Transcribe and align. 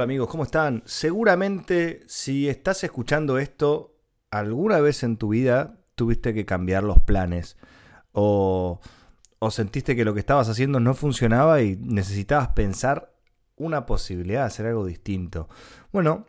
Hola 0.00 0.04
amigos, 0.06 0.30
¿cómo 0.30 0.44
están? 0.44 0.82
Seguramente 0.86 2.04
si 2.06 2.48
estás 2.48 2.82
escuchando 2.84 3.36
esto, 3.36 3.98
alguna 4.30 4.80
vez 4.80 5.02
en 5.02 5.18
tu 5.18 5.28
vida 5.28 5.76
tuviste 5.94 6.32
que 6.32 6.46
cambiar 6.46 6.84
los 6.84 6.98
planes 7.00 7.58
o, 8.12 8.80
o 9.40 9.50
sentiste 9.50 9.94
que 9.94 10.06
lo 10.06 10.14
que 10.14 10.20
estabas 10.20 10.48
haciendo 10.48 10.80
no 10.80 10.94
funcionaba 10.94 11.60
y 11.60 11.76
necesitabas 11.76 12.48
pensar 12.48 13.12
una 13.56 13.84
posibilidad 13.84 14.40
de 14.40 14.46
hacer 14.46 14.64
algo 14.64 14.86
distinto. 14.86 15.50
Bueno, 15.92 16.24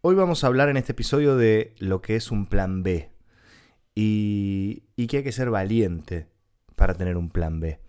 hoy 0.00 0.14
vamos 0.14 0.44
a 0.44 0.46
hablar 0.46 0.68
en 0.68 0.76
este 0.76 0.92
episodio 0.92 1.36
de 1.36 1.74
lo 1.80 2.00
que 2.00 2.14
es 2.14 2.30
un 2.30 2.46
plan 2.46 2.84
B 2.84 3.10
y, 3.96 4.84
y 4.94 5.08
que 5.08 5.16
hay 5.16 5.24
que 5.24 5.32
ser 5.32 5.50
valiente 5.50 6.28
para 6.76 6.94
tener 6.94 7.16
un 7.16 7.30
plan 7.30 7.58
B. 7.58 7.80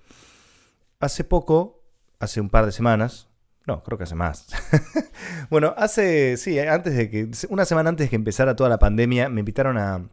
Hace 1.00 1.24
poco, 1.24 1.84
hace 2.18 2.42
un 2.42 2.50
par 2.50 2.66
de 2.66 2.72
semanas, 2.72 3.29
no, 3.70 3.84
creo 3.84 4.00
que 4.00 4.06
hace 4.06 4.16
más. 4.16 4.48
bueno, 5.52 5.76
hace, 5.78 6.38
sí, 6.38 6.58
antes 6.58 6.96
de 6.96 7.10
que, 7.12 7.30
una 7.50 7.66
semana 7.66 7.90
antes 7.90 8.08
de 8.08 8.10
que 8.10 8.16
empezara 8.16 8.56
toda 8.56 8.68
la 8.68 8.80
pandemia, 8.80 9.30
me 9.30 9.42
invitaron 9.42 9.78
a, 9.78 10.10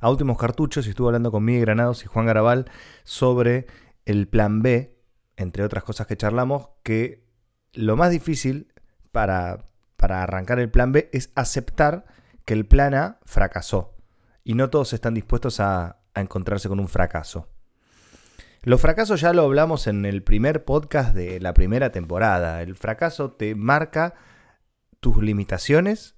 a 0.00 0.10
Últimos 0.10 0.36
Cartuchos 0.38 0.86
y 0.86 0.90
estuve 0.90 1.06
hablando 1.06 1.30
con 1.30 1.44
Miguel 1.44 1.62
Granados 1.62 2.02
y 2.02 2.08
Juan 2.08 2.26
Garabal 2.26 2.68
sobre 3.04 3.66
el 4.06 4.26
plan 4.26 4.60
B, 4.60 4.98
entre 5.36 5.62
otras 5.62 5.84
cosas 5.84 6.08
que 6.08 6.16
charlamos, 6.16 6.70
que 6.82 7.28
lo 7.74 7.96
más 7.96 8.10
difícil 8.10 8.72
para, 9.12 9.70
para 9.96 10.24
arrancar 10.24 10.58
el 10.58 10.68
plan 10.68 10.90
B 10.90 11.08
es 11.12 11.30
aceptar 11.36 12.06
que 12.44 12.54
el 12.54 12.66
plan 12.66 12.92
A 12.92 13.20
fracasó. 13.24 13.94
Y 14.42 14.54
no 14.54 14.68
todos 14.68 14.94
están 14.94 15.14
dispuestos 15.14 15.60
a, 15.60 16.00
a 16.12 16.20
encontrarse 16.20 16.68
con 16.68 16.80
un 16.80 16.88
fracaso. 16.88 17.48
Los 18.62 18.80
fracasos 18.80 19.20
ya 19.20 19.32
lo 19.32 19.42
hablamos 19.42 19.86
en 19.86 20.04
el 20.04 20.22
primer 20.22 20.64
podcast 20.64 21.14
de 21.14 21.40
la 21.40 21.54
primera 21.54 21.92
temporada. 21.92 22.60
El 22.60 22.74
fracaso 22.74 23.30
te 23.30 23.54
marca 23.54 24.14
tus 25.00 25.22
limitaciones 25.22 26.16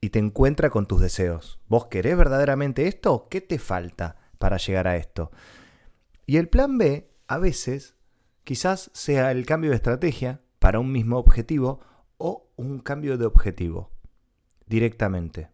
y 0.00 0.10
te 0.10 0.20
encuentra 0.20 0.70
con 0.70 0.86
tus 0.86 1.00
deseos. 1.00 1.58
¿Vos 1.68 1.86
querés 1.86 2.16
verdaderamente 2.16 2.86
esto 2.86 3.26
qué 3.28 3.40
te 3.40 3.58
falta 3.58 4.16
para 4.38 4.58
llegar 4.58 4.86
a 4.86 4.96
esto? 4.96 5.32
Y 6.24 6.36
el 6.36 6.48
plan 6.48 6.78
B, 6.78 7.10
a 7.26 7.38
veces, 7.38 7.96
quizás 8.44 8.90
sea 8.94 9.32
el 9.32 9.44
cambio 9.44 9.70
de 9.70 9.76
estrategia 9.76 10.40
para 10.60 10.78
un 10.78 10.92
mismo 10.92 11.18
objetivo 11.18 11.80
o 12.16 12.48
un 12.56 12.78
cambio 12.78 13.18
de 13.18 13.26
objetivo 13.26 13.90
directamente. 14.66 15.50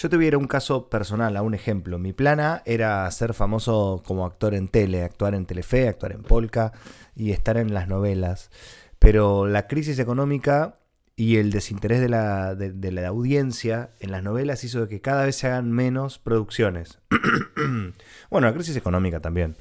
Yo 0.00 0.08
voy 0.08 0.34
un 0.34 0.46
caso 0.46 0.88
personal, 0.88 1.36
a 1.36 1.42
un 1.42 1.52
ejemplo. 1.52 1.98
Mi 1.98 2.14
plana 2.14 2.62
era 2.64 3.10
ser 3.10 3.34
famoso 3.34 4.02
como 4.06 4.24
actor 4.24 4.54
en 4.54 4.68
tele, 4.68 5.02
actuar 5.02 5.34
en 5.34 5.44
Telefe, 5.44 5.88
actuar 5.88 6.12
en 6.12 6.22
Polka 6.22 6.72
y 7.14 7.32
estar 7.32 7.58
en 7.58 7.74
las 7.74 7.86
novelas. 7.86 8.50
Pero 8.98 9.46
la 9.46 9.66
crisis 9.66 9.98
económica 9.98 10.78
y 11.16 11.36
el 11.36 11.50
desinterés 11.50 12.00
de 12.00 12.08
la, 12.08 12.54
de, 12.54 12.92
la 12.92 13.08
audiencia 13.08 13.90
en 14.00 14.10
las 14.10 14.22
novelas 14.22 14.64
hizo 14.64 14.88
que 14.88 15.02
cada 15.02 15.26
vez 15.26 15.36
se 15.36 15.48
hagan 15.48 15.70
menos 15.70 16.18
producciones. 16.18 16.98
bueno, 18.30 18.46
la 18.46 18.54
crisis 18.54 18.76
económica 18.76 19.20
también. 19.20 19.54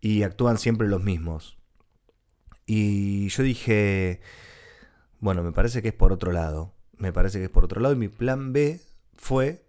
Y 0.00 0.24
actúan 0.24 0.58
siempre 0.58 0.88
los 0.88 1.04
mismos. 1.04 1.56
Y 2.66 3.28
yo 3.28 3.44
dije, 3.44 4.20
bueno, 5.20 5.44
me 5.44 5.52
parece 5.52 5.82
que 5.82 5.88
es 5.88 5.94
por 5.94 6.12
otro 6.12 6.32
lado. 6.32 6.74
Me 6.98 7.12
parece 7.12 7.38
que 7.38 7.44
es 7.44 7.50
por 7.50 7.62
otro 7.62 7.80
lado. 7.80 7.94
Y 7.94 7.98
mi 7.98 8.08
plan 8.08 8.52
B 8.52 8.80
fue 9.14 9.64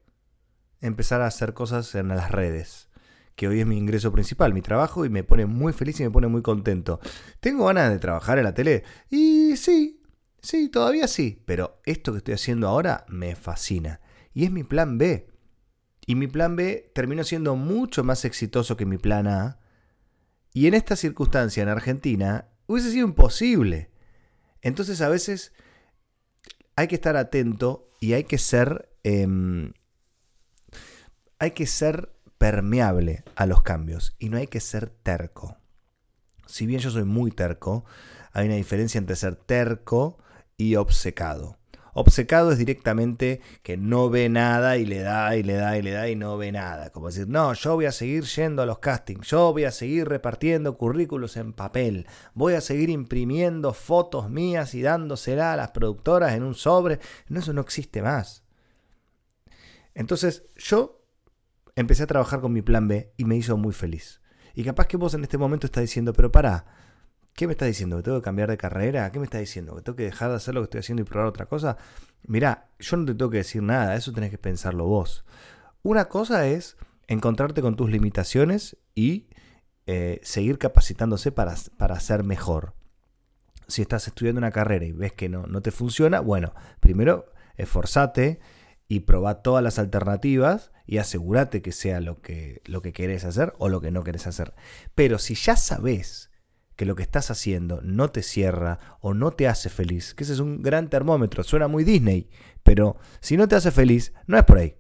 empezar 0.86 1.22
a 1.22 1.28
hacer 1.28 1.54
cosas 1.54 1.96
en 1.96 2.08
las 2.10 2.32
redes, 2.32 2.90
que 3.36 3.48
hoy 3.48 3.62
es 3.62 3.66
mi 3.66 3.78
ingreso 3.78 4.12
principal, 4.12 4.54
mi 4.54 4.62
trabajo, 4.62 5.06
y 5.06 5.10
me 5.10 5.24
pone 5.24 5.46
muy 5.46 5.74
feliz 5.74 6.00
y 6.00 6.04
me 6.04 6.12
pone 6.12 6.28
muy 6.28 6.42
contento. 6.42 7.00
¿Tengo 7.40 7.66
ganas 7.66 7.92
de 7.92 8.00
trabajar 8.00 8.38
en 8.38 8.46
la 8.46 8.54
tele? 8.54 8.84
Y 9.10 9.58
sí, 9.58 10.02
sí, 10.42 10.70
todavía 10.70 11.08
sí, 11.08 11.42
pero 11.46 11.82
esto 11.86 12.12
que 12.12 12.20
estoy 12.20 12.34
haciendo 12.36 12.68
ahora 12.68 13.06
me 13.10 13.36
fascina. 13.36 14.02
Y 14.34 14.46
es 14.46 14.52
mi 14.52 14.64
plan 14.64 14.98
B. 14.98 15.28
Y 16.06 16.16
mi 16.16 16.28
plan 16.28 16.56
B 16.56 16.92
terminó 16.94 17.24
siendo 17.24 17.56
mucho 17.56 18.04
más 18.04 18.26
exitoso 18.26 18.78
que 18.78 18.86
mi 18.86 18.98
plan 18.98 19.28
A. 19.28 19.60
Y 20.54 20.68
en 20.68 20.74
esta 20.74 20.96
circunstancia 20.96 21.64
en 21.64 21.70
Argentina 21.70 22.50
hubiese 22.68 22.92
sido 22.92 23.08
imposible. 23.08 23.92
Entonces 24.62 25.02
a 25.02 25.10
veces 25.10 25.54
hay 26.76 26.88
que 26.88 26.96
estar 26.96 27.16
atento 27.18 27.92
y 28.00 28.14
hay 28.14 28.26
que 28.26 28.38
ser 28.38 28.90
em, 29.04 29.74
hay 31.40 31.52
que 31.52 31.68
ser 31.68 32.12
permeable 32.38 33.24
a 33.36 33.46
los 33.46 33.62
cambios 33.62 34.16
y 34.20 34.30
no 34.30 34.38
hay 34.38 34.48
que 34.48 34.60
ser 34.60 34.90
terco. 34.90 35.58
Si 36.46 36.66
bien 36.66 36.80
yo 36.80 36.92
soy 36.92 37.06
muy 37.06 37.32
terco, 37.32 37.86
hay 38.32 38.46
una 38.46 38.56
diferencia 38.56 38.98
entre 39.00 39.16
ser 39.16 39.36
terco 39.36 40.18
y 40.58 40.76
obcecado. 40.76 41.58
Obcecado 41.98 42.52
es 42.52 42.58
directamente 42.58 43.40
que 43.64 43.78
no 43.78 44.10
ve 44.10 44.28
nada 44.28 44.76
y 44.76 44.86
le 44.86 45.00
da 45.00 45.38
y 45.38 45.44
le 45.44 45.54
da 45.54 45.78
y 45.78 45.82
le 45.82 45.92
da 45.92 46.10
y 46.10 46.18
no 46.18 46.38
ve 46.38 46.52
nada. 46.52 46.90
Como 46.90 47.08
decir, 47.08 47.30
no, 47.30 47.54
yo 47.54 47.76
voy 47.76 47.86
a 47.86 47.94
seguir 47.94 48.26
yendo 48.26 48.62
a 48.62 48.66
los 48.66 48.80
castings, 48.80 49.28
yo 49.28 49.54
voy 49.54 49.64
a 49.64 49.72
seguir 49.72 50.10
repartiendo 50.10 50.78
currículos 50.78 51.38
en 51.38 51.54
papel, 51.54 52.06
voy 52.34 52.56
a 52.56 52.62
seguir 52.62 52.90
imprimiendo 52.90 53.74
fotos 53.74 54.30
mías 54.30 54.76
y 54.76 54.82
dándosela 54.82 55.54
a 55.54 55.56
las 55.56 55.72
productoras 55.72 56.34
en 56.34 56.44
un 56.44 56.54
sobre. 56.54 57.00
No, 57.30 57.40
eso 57.40 57.54
no 57.54 57.62
existe 57.62 58.02
más. 58.02 58.44
Entonces, 59.94 60.44
yo 60.58 61.05
empecé 61.76 62.04
a 62.04 62.08
trabajar 62.08 62.42
con 62.42 62.54
mi 62.54 62.62
plan 62.62 62.88
B 62.88 63.14
y 63.18 63.26
me 63.26 63.36
hizo 63.36 63.58
muy 63.58 63.74
feliz. 63.74 64.22
Y 64.54 64.64
capaz 64.64 64.88
que 64.88 64.98
vos 64.98 65.14
en 65.14 65.24
este 65.24 65.38
momento 65.38 65.68
estás 65.68 65.82
diciendo, 65.82 66.14
pero 66.14 66.32
para, 66.32 66.66
¿qué 67.34 67.46
me 67.46 67.54
estás 67.54 67.68
diciendo? 67.68 67.98
¿Que 67.98 68.04
tengo 68.04 68.20
que 68.20 68.24
cambiar 68.24 68.50
de 68.50 68.58
carrera? 68.58 69.12
¿Qué 69.12 69.20
me 69.20 69.26
estás 69.26 69.42
diciendo? 69.42 69.76
¿Que 69.76 69.82
tengo 69.82 69.96
que 69.98 70.04
dejar 70.04 70.30
de 70.30 70.38
hacer 70.38 70.54
lo 70.54 70.62
que 70.62 70.66
estoy 70.66 70.80
haciendo 70.80 71.02
y 71.02 71.06
probar 71.06 71.28
otra 71.28 71.46
cosa? 71.48 71.78
Mirá, 72.24 72.70
yo 72.80 72.98
no 72.98 73.06
te 73.06 73.14
tengo 73.14 73.30
que 73.30 73.38
decir 73.38 73.62
nada, 73.62 73.96
eso 73.96 74.14
tenés 74.14 74.32
que 74.32 74.38
pensarlo 74.38 74.86
vos. 74.86 75.26
Una 75.84 76.06
cosa 76.06 76.48
es 76.48 76.78
encontrarte 77.08 77.62
con 77.62 77.76
tus 77.76 77.90
limitaciones 77.92 78.78
y 78.96 79.28
eh, 79.86 80.20
seguir 80.24 80.58
capacitándose 80.58 81.32
para, 81.32 81.56
para 81.78 82.00
ser 82.00 82.24
mejor. 82.24 82.74
Si 83.68 83.82
estás 83.82 84.08
estudiando 84.08 84.40
una 84.40 84.52
carrera 84.52 84.86
y 84.86 84.92
ves 84.94 85.14
que 85.14 85.28
no, 85.28 85.46
no 85.48 85.62
te 85.62 85.72
funciona, 85.72 86.22
bueno, 86.22 86.54
primero 86.80 87.26
esforzate 87.58 88.40
y 88.88 89.02
probá 89.02 89.42
todas 89.42 89.64
las 89.64 89.80
alternativas 89.80 90.72
y 90.86 90.98
asegúrate 90.98 91.62
que 91.62 91.72
sea 91.72 92.00
lo 92.00 92.22
que, 92.22 92.62
lo 92.66 92.82
que 92.82 92.94
querés 92.94 93.26
hacer 93.26 93.54
o 93.58 93.70
lo 93.70 93.82
que 93.82 93.92
no 93.92 94.04
querés 94.04 94.28
hacer. 94.28 94.54
Pero 94.94 95.18
si 95.18 95.36
ya 95.36 95.56
sabes 95.56 96.30
que 96.76 96.86
lo 96.86 96.96
que 96.96 97.04
estás 97.04 97.32
haciendo 97.32 97.82
no 97.82 98.12
te 98.12 98.22
cierra 98.22 98.98
o 99.00 99.14
no 99.14 99.32
te 99.32 99.48
hace 99.48 99.70
feliz, 99.70 100.14
que 100.14 100.24
ese 100.24 100.34
es 100.34 100.40
un 100.40 100.62
gran 100.62 100.90
termómetro, 100.90 101.44
suena 101.44 101.68
muy 101.68 101.84
Disney, 101.84 102.30
pero 102.64 102.98
si 103.22 103.38
no 103.38 103.48
te 103.48 103.56
hace 103.56 103.72
feliz, 103.72 104.14
no 104.28 104.38
es 104.38 104.44
por 104.44 104.58
ahí. 104.58 104.76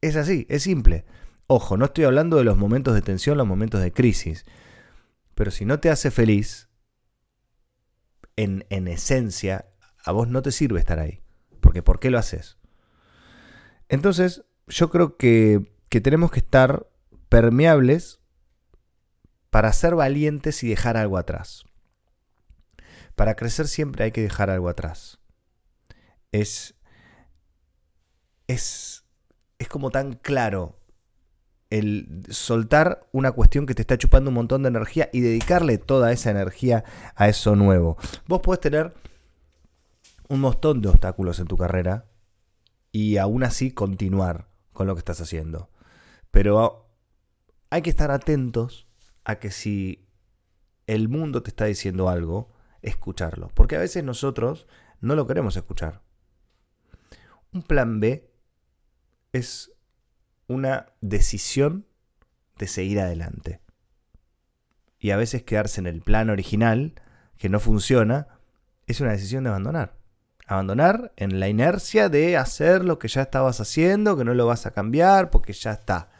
Es 0.00 0.16
así, 0.16 0.46
es 0.50 0.62
simple. 0.62 1.06
Ojo, 1.46 1.78
no 1.78 1.86
estoy 1.86 2.04
hablando 2.04 2.36
de 2.36 2.44
los 2.44 2.58
momentos 2.58 2.94
de 2.94 3.00
tensión, 3.00 3.38
los 3.38 3.46
momentos 3.46 3.80
de 3.80 3.92
crisis, 3.92 4.44
pero 5.34 5.50
si 5.50 5.64
no 5.64 5.80
te 5.80 5.90
hace 5.90 6.10
feliz, 6.10 6.68
en, 8.36 8.66
en 8.68 8.86
esencia, 8.86 9.70
a 10.04 10.12
vos 10.12 10.28
no 10.28 10.42
te 10.42 10.52
sirve 10.52 10.78
estar 10.78 10.98
ahí. 10.98 11.23
¿Por 11.82 12.00
qué 12.00 12.10
lo 12.10 12.18
haces? 12.18 12.58
Entonces, 13.88 14.44
yo 14.66 14.90
creo 14.90 15.16
que, 15.16 15.72
tenemos 16.02 16.32
que 16.32 16.40
estar 16.40 16.88
permeables 17.28 18.20
para 19.50 19.72
ser 19.72 19.94
valientes 19.94 20.64
y 20.64 20.68
dejar 20.68 20.96
algo 20.96 21.18
atrás. 21.18 21.64
Para 23.14 23.36
crecer 23.36 23.68
siempre 23.68 24.04
hay 24.04 24.10
que 24.10 24.22
dejar 24.22 24.50
algo 24.50 24.68
atrás. 24.68 25.20
Es, 26.32 26.74
es, 28.48 29.04
es 29.58 29.68
como 29.68 29.90
tan 29.92 30.14
claro 30.14 30.80
el 31.70 32.24
soltar 32.28 33.06
una 33.12 33.32
cuestión 33.32 33.66
que 33.66 33.74
te 33.74 33.82
está 33.82 33.98
chupando 33.98 34.30
un 34.30 34.34
montón 34.34 34.62
de 34.62 34.68
energía 34.68 35.10
y 35.12 35.20
dedicarle 35.20 35.78
toda 35.78 36.12
esa 36.12 36.30
energía 36.30 36.84
a 37.14 37.28
eso 37.28 37.54
nuevo. 37.54 37.96
Vos 38.26 38.40
podés 38.40 38.60
tener 38.60 38.94
un 40.28 40.40
montón 40.40 40.80
de 40.80 40.88
obstáculos 40.88 41.38
en 41.38 41.46
tu 41.46 41.56
carrera 41.56 42.06
y 42.92 43.16
aún 43.16 43.42
así 43.42 43.72
continuar 43.72 44.48
con 44.72 44.86
lo 44.86 44.94
que 44.94 45.00
estás 45.00 45.20
haciendo. 45.20 45.70
Pero 46.30 46.88
hay 47.70 47.82
que 47.82 47.90
estar 47.90 48.10
atentos 48.10 48.86
a 49.24 49.36
que 49.36 49.50
si 49.50 50.08
el 50.86 51.08
mundo 51.08 51.42
te 51.42 51.50
está 51.50 51.64
diciendo 51.64 52.08
algo, 52.08 52.52
escucharlo. 52.82 53.50
Porque 53.54 53.76
a 53.76 53.80
veces 53.80 54.04
nosotros 54.04 54.66
no 55.00 55.14
lo 55.14 55.26
queremos 55.26 55.56
escuchar. 55.56 56.02
Un 57.52 57.62
plan 57.62 58.00
B 58.00 58.30
es 59.32 59.72
una 60.46 60.92
decisión 61.00 61.86
de 62.58 62.66
seguir 62.66 63.00
adelante. 63.00 63.60
Y 64.98 65.10
a 65.10 65.16
veces 65.16 65.42
quedarse 65.42 65.80
en 65.80 65.86
el 65.86 66.00
plan 66.00 66.30
original, 66.30 66.94
que 67.36 67.48
no 67.48 67.60
funciona, 67.60 68.28
es 68.86 69.00
una 69.00 69.12
decisión 69.12 69.44
de 69.44 69.50
abandonar. 69.50 69.98
Abandonar 70.46 71.12
en 71.16 71.40
la 71.40 71.48
inercia 71.48 72.08
de 72.08 72.36
hacer 72.36 72.84
lo 72.84 72.98
que 72.98 73.08
ya 73.08 73.22
estabas 73.22 73.60
haciendo, 73.60 74.16
que 74.16 74.24
no 74.24 74.34
lo 74.34 74.46
vas 74.46 74.66
a 74.66 74.72
cambiar, 74.72 75.30
porque 75.30 75.52
ya 75.52 75.72
está. 75.72 76.10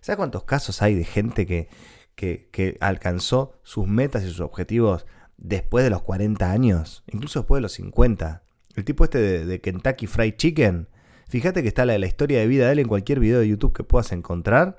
¿Sabes 0.00 0.16
cuántos 0.16 0.44
casos 0.44 0.80
hay 0.80 0.94
de 0.94 1.04
gente 1.04 1.46
que, 1.46 1.68
que, 2.14 2.76
alcanzó 2.80 3.58
sus 3.62 3.86
metas 3.86 4.22
y 4.24 4.28
sus 4.28 4.40
objetivos 4.40 5.06
después 5.36 5.84
de 5.84 5.90
los 5.90 6.02
40 6.02 6.50
años? 6.50 7.04
Incluso 7.08 7.40
después 7.40 7.58
de 7.58 7.62
los 7.62 7.72
50. 7.72 8.42
El 8.74 8.84
tipo 8.84 9.04
este 9.04 9.44
de, 9.44 9.60
Kentucky 9.60 10.06
Fried 10.06 10.36
Chicken. 10.36 10.88
Fíjate 11.28 11.62
que 11.62 11.68
está 11.68 11.84
la, 11.84 11.98
la 11.98 12.06
historia 12.06 12.40
de 12.40 12.46
vida 12.46 12.66
de 12.66 12.72
él 12.72 12.78
en 12.78 12.88
cualquier 12.88 13.20
video 13.20 13.40
de 13.40 13.48
YouTube 13.48 13.74
que 13.74 13.84
puedas 13.84 14.12
encontrar. 14.12 14.76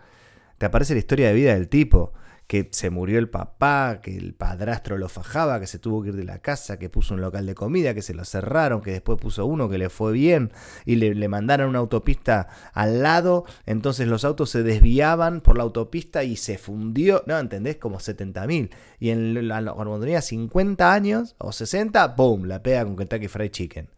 Te 0.58 0.66
aparece 0.66 0.94
la 0.94 1.00
historia 1.00 1.28
de 1.28 1.34
vida 1.34 1.54
del 1.54 1.70
tipo 1.70 2.14
que 2.50 2.68
se 2.72 2.90
murió 2.90 3.19
el 3.19 3.30
papá, 3.30 4.00
que 4.01 4.18
el 4.18 4.34
padrastro 4.34 4.98
lo 4.98 5.07
fajaba, 5.07 5.60
que 5.60 5.68
se 5.68 5.78
tuvo 5.78 6.01
que 6.01 6.10
ir 6.10 6.16
de 6.16 6.24
la 6.24 6.40
casa, 6.40 6.80
que 6.80 6.90
puso 6.90 7.13
un 7.13 7.22
local 7.22 7.46
de 7.46 7.54
comida, 7.54 7.94
que 7.94 8.01
se 8.01 8.16
lo 8.16 8.25
cerraron, 8.25 8.81
que 8.81 8.90
después 8.90 9.19
puso 9.19 9.46
uno 9.46 9.69
que 9.69 9.78
le 9.78 9.92
fue 9.92 10.13
bien 10.13 10.51
y 10.84 10.96
le, 10.96 11.28
mandaron 11.28 11.69
una 11.69 11.78
autopista 11.78 12.48
al 12.74 13.04
lado, 13.04 13.46
entonces 13.68 14.07
los 14.07 14.25
autos 14.25 14.50
se 14.50 14.63
desviaban 14.63 15.42
por 15.42 15.57
la 15.57 15.63
autopista 15.63 16.24
y 16.24 16.38
se 16.38 16.57
fundió, 16.57 17.22
no, 17.28 17.38
¿entendés? 17.38 17.75
Como 17.75 18.00
70.000. 18.00 18.72
Y 19.00 19.12
en 19.12 19.48
la, 19.48 19.72
cuando 19.72 20.00
tenía 20.00 20.24
50 20.24 20.92
años 20.92 21.36
o 21.38 21.52
60, 21.52 22.07
¡boom! 22.16 22.45
La 22.45 22.63
pega 22.63 22.84
con 22.84 22.95
Kentucky 22.95 23.28
Fried 23.28 23.52
Chicken. 23.52 23.90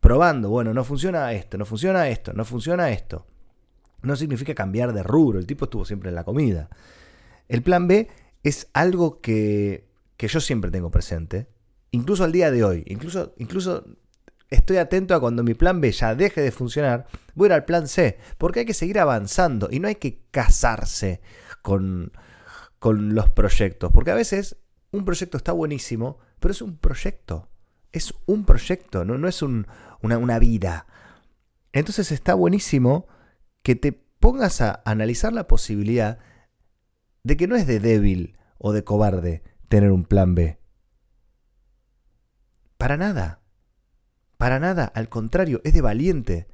Probando, 0.00 0.50
bueno, 0.50 0.74
no 0.74 0.82
funciona 0.82 1.32
esto, 1.34 1.56
no 1.56 1.64
funciona 1.64 2.08
esto, 2.08 2.32
no 2.32 2.44
funciona 2.44 2.90
esto. 2.90 3.26
No 4.02 4.16
significa 4.16 4.56
cambiar 4.56 4.92
de 4.92 5.04
rubro, 5.04 5.38
el 5.38 5.46
tipo 5.46 5.66
estuvo 5.66 5.84
siempre 5.84 6.08
en 6.08 6.16
la 6.16 6.24
comida. 6.24 6.68
El 7.50 7.62
plan 7.64 7.88
B 7.88 8.08
es 8.44 8.68
algo 8.72 9.20
que, 9.20 9.88
yo 10.16 10.40
siempre 10.40 10.70
tengo 10.70 10.92
presente, 10.92 11.48
incluso 11.90 12.22
al 12.22 12.30
día 12.30 12.52
de 12.52 12.62
hoy, 12.62 12.84
incluso, 12.86 13.34
incluso 13.38 13.84
estoy 14.50 14.76
atento 14.76 15.16
a 15.16 15.20
cuando 15.20 15.42
mi 15.42 15.54
plan 15.54 15.80
B 15.80 15.90
ya 15.90 16.14
deje 16.14 16.42
de 16.42 16.52
funcionar, 16.52 17.06
voy 17.34 17.46
a 17.46 17.48
ir 17.48 17.52
al 17.54 17.64
plan 17.64 17.88
C, 17.88 18.18
porque 18.38 18.60
hay 18.60 18.66
que 18.66 18.74
seguir 18.74 19.00
avanzando 19.00 19.68
y 19.68 19.80
no 19.80 19.88
hay 19.88 19.96
que 19.96 20.22
casarse 20.30 21.20
con, 21.60 22.12
con 22.78 23.16
los 23.16 23.28
proyectos, 23.30 23.90
porque 23.90 24.12
a 24.12 24.14
veces 24.14 24.56
un 24.92 25.04
proyecto 25.04 25.36
está 25.36 25.50
buenísimo, 25.50 26.18
pero 26.38 26.52
es 26.52 26.62
un 26.62 26.76
proyecto, 26.76 27.50
es 27.90 28.14
un 28.26 28.44
proyecto, 28.44 29.04
no, 29.04 29.18
no 29.18 29.26
es 29.26 29.42
una 29.42 30.38
vida. 30.38 30.86
Entonces 31.72 32.12
está 32.12 32.34
buenísimo 32.34 33.08
que 33.64 33.74
te 33.74 33.90
pongas 33.90 34.60
a 34.60 34.82
analizar 34.84 35.32
la 35.32 35.48
posibilidad 35.48 36.20
de 37.22 37.36
que 37.36 37.46
no 37.46 37.56
es 37.56 37.66
de 37.66 37.80
débil 37.80 38.38
o 38.58 38.72
de 38.72 38.84
cobarde 38.84 39.42
tener 39.68 39.90
un 39.90 40.04
plan 40.04 40.34
B. 40.34 40.58
Para 42.76 42.96
nada. 42.96 43.40
Para 44.36 44.58
nada. 44.58 44.84
Al 44.86 45.08
contrario, 45.08 45.60
es 45.64 45.74
de 45.74 45.82
valiente. 45.82 46.48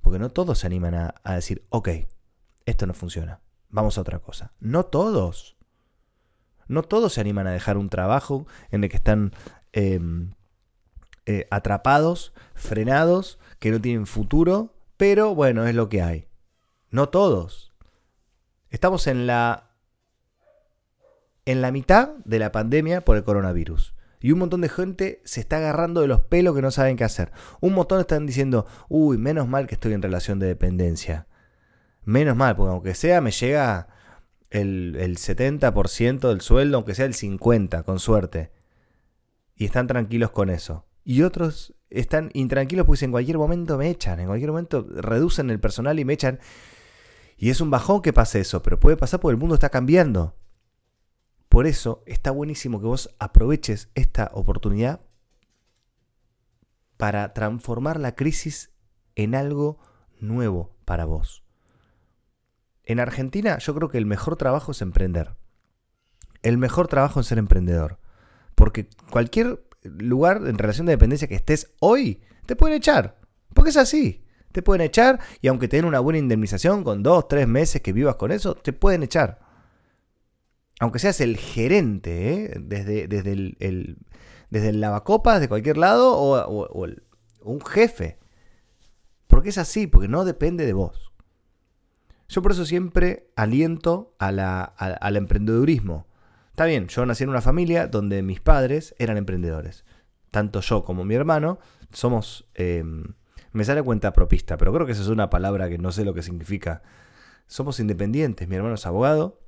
Porque 0.00 0.18
no 0.18 0.30
todos 0.30 0.58
se 0.58 0.66
animan 0.66 0.94
a, 0.94 1.34
decir, 1.34 1.66
ok, 1.70 1.88
esto 2.66 2.86
no 2.86 2.94
funciona. 2.94 3.40
Vamos 3.68 3.98
a 3.98 4.00
otra 4.00 4.18
cosa. 4.18 4.52
No 4.60 4.86
todos. 4.86 5.56
No 6.66 6.82
todos 6.82 7.14
se 7.14 7.20
animan 7.20 7.46
a 7.46 7.52
dejar 7.52 7.76
un 7.76 7.88
trabajo 7.88 8.46
en 8.70 8.84
el 8.84 8.90
que 8.90 8.96
están 8.96 9.32
em, 9.72 10.34
eh, 11.26 11.46
atrapados, 11.50 12.32
frenados, 12.54 13.38
que 13.58 13.70
no 13.70 13.80
tienen 13.80 14.06
futuro, 14.06 14.74
pero 14.96 15.34
bueno, 15.34 15.66
es 15.66 15.74
lo 15.74 15.88
que 15.88 16.02
hay. 16.02 16.28
No 16.90 17.08
todos. 17.08 17.72
Estamos 18.70 19.06
en 19.06 19.26
la 19.26 19.67
en 21.48 21.62
la 21.62 21.72
mitad 21.72 22.10
de 22.26 22.38
la 22.38 22.52
pandemia 22.52 23.06
por 23.06 23.16
el 23.16 23.24
coronavirus. 23.24 23.94
Y 24.20 24.32
un 24.32 24.38
montón 24.38 24.60
de 24.60 24.68
gente 24.68 25.22
se 25.24 25.40
está 25.40 25.56
agarrando 25.56 26.02
de 26.02 26.06
los 26.06 26.20
pelos 26.20 26.54
que 26.54 26.60
no 26.60 26.70
saben 26.70 26.98
qué 26.98 27.04
hacer. 27.04 27.32
Un 27.62 27.72
montón 27.72 28.00
están 28.00 28.26
diciendo, 28.26 28.66
uy, 28.90 29.16
menos 29.16 29.48
mal 29.48 29.66
que 29.66 29.74
estoy 29.74 29.94
en 29.94 30.02
relación 30.02 30.38
de 30.38 30.46
dependencia. 30.46 31.26
Menos 32.04 32.36
mal, 32.36 32.54
porque 32.54 32.72
aunque 32.72 32.94
sea 32.94 33.22
me 33.22 33.30
llega 33.30 33.88
el, 34.50 34.94
el 35.00 35.16
70% 35.16 36.28
del 36.28 36.42
sueldo, 36.42 36.76
aunque 36.76 36.94
sea 36.94 37.06
el 37.06 37.14
50%, 37.14 37.82
con 37.82 37.98
suerte. 37.98 38.52
Y 39.56 39.64
están 39.64 39.86
tranquilos 39.86 40.30
con 40.32 40.50
eso. 40.50 40.84
Y 41.02 41.22
otros 41.22 41.74
están 41.88 42.28
intranquilos 42.34 42.84
porque 42.84 43.06
en 43.06 43.10
cualquier 43.10 43.38
momento 43.38 43.78
me 43.78 43.88
echan, 43.88 44.20
en 44.20 44.26
cualquier 44.26 44.50
momento 44.50 44.86
reducen 44.86 45.48
el 45.48 45.60
personal 45.60 45.98
y 45.98 46.04
me 46.04 46.12
echan. 46.12 46.40
Y 47.38 47.48
es 47.48 47.62
un 47.62 47.70
bajón 47.70 48.02
que 48.02 48.12
pase 48.12 48.40
eso, 48.40 48.62
pero 48.62 48.78
puede 48.78 48.98
pasar 48.98 49.20
porque 49.20 49.32
el 49.32 49.40
mundo 49.40 49.54
está 49.54 49.70
cambiando. 49.70 50.34
Por 51.48 51.66
eso 51.66 52.02
está 52.06 52.30
buenísimo 52.30 52.80
que 52.80 52.86
vos 52.86 53.14
aproveches 53.18 53.88
esta 53.94 54.30
oportunidad 54.34 55.00
para 56.96 57.32
transformar 57.32 57.98
la 57.98 58.14
crisis 58.14 58.72
en 59.14 59.34
algo 59.34 59.78
nuevo 60.20 60.76
para 60.84 61.04
vos. 61.04 61.44
En 62.84 63.00
Argentina 63.00 63.58
yo 63.58 63.74
creo 63.74 63.88
que 63.88 63.98
el 63.98 64.06
mejor 64.06 64.36
trabajo 64.36 64.72
es 64.72 64.82
emprender. 64.82 65.36
El 66.42 66.58
mejor 66.58 66.88
trabajo 66.88 67.20
es 67.20 67.26
ser 67.26 67.38
emprendedor. 67.38 67.98
Porque 68.54 68.88
cualquier 69.10 69.64
lugar 69.82 70.42
en 70.46 70.58
relación 70.58 70.86
de 70.86 70.92
dependencia 70.92 71.28
que 71.28 71.34
estés 71.34 71.72
hoy, 71.80 72.22
te 72.46 72.56
pueden 72.56 72.76
echar. 72.76 73.18
Porque 73.54 73.70
es 73.70 73.76
así. 73.76 74.24
Te 74.52 74.62
pueden 74.62 74.82
echar 74.82 75.20
y 75.40 75.48
aunque 75.48 75.68
te 75.68 75.76
den 75.76 75.84
una 75.84 76.00
buena 76.00 76.18
indemnización 76.18 76.82
con 76.82 77.02
dos, 77.02 77.28
tres 77.28 77.46
meses 77.46 77.82
que 77.82 77.92
vivas 77.92 78.16
con 78.16 78.32
eso, 78.32 78.54
te 78.54 78.72
pueden 78.72 79.02
echar 79.02 79.47
aunque 80.80 80.98
seas 80.98 81.20
el 81.20 81.36
gerente, 81.36 82.32
¿eh? 82.32 82.54
desde, 82.60 83.08
desde, 83.08 83.32
el, 83.32 83.98
desde 84.50 84.68
el 84.68 84.80
lavacopas 84.80 85.40
de 85.40 85.48
cualquier 85.48 85.76
lado 85.76 86.16
o, 86.16 86.86
un 87.42 87.60
jefe. 87.60 88.18
Porque 89.26 89.50
es 89.50 89.58
así, 89.58 89.86
porque 89.86 90.08
no 90.08 90.24
depende 90.24 90.66
de 90.66 90.72
vos. 90.72 91.12
Yo 92.28 92.42
por 92.42 92.52
eso 92.52 92.64
siempre 92.64 93.30
aliento 93.36 94.14
al 94.18 95.16
emprendedurismo. 95.16 96.06
Está 96.50 96.66
bien, 96.66 96.88
yo 96.88 97.06
nací 97.06 97.24
en 97.24 97.30
una 97.30 97.40
familia 97.40 97.86
donde 97.86 98.22
mis 98.22 98.40
padres 98.40 98.94
eran 98.98 99.16
emprendedores. 99.16 99.84
Tanto 100.30 100.60
yo 100.60 100.84
como 100.84 101.04
mi 101.04 101.14
hermano 101.14 101.58
somos... 101.92 102.48
Em, 102.54 103.14
me 103.52 103.64
sale 103.64 103.82
cuenta 103.82 104.12
propista, 104.12 104.58
pero 104.58 104.72
creo 104.74 104.86
que 104.86 104.92
esa 104.92 105.02
es 105.02 105.08
una 105.08 105.30
palabra 105.30 105.68
que 105.68 105.78
no 105.78 105.90
sé 105.90 106.04
lo 106.04 106.12
que 106.14 106.22
significa. 106.22 106.82
Somos 107.46 107.80
independientes. 107.80 108.46
Mi 108.46 108.56
hermano 108.56 108.74
es 108.74 108.84
abogado 108.86 109.40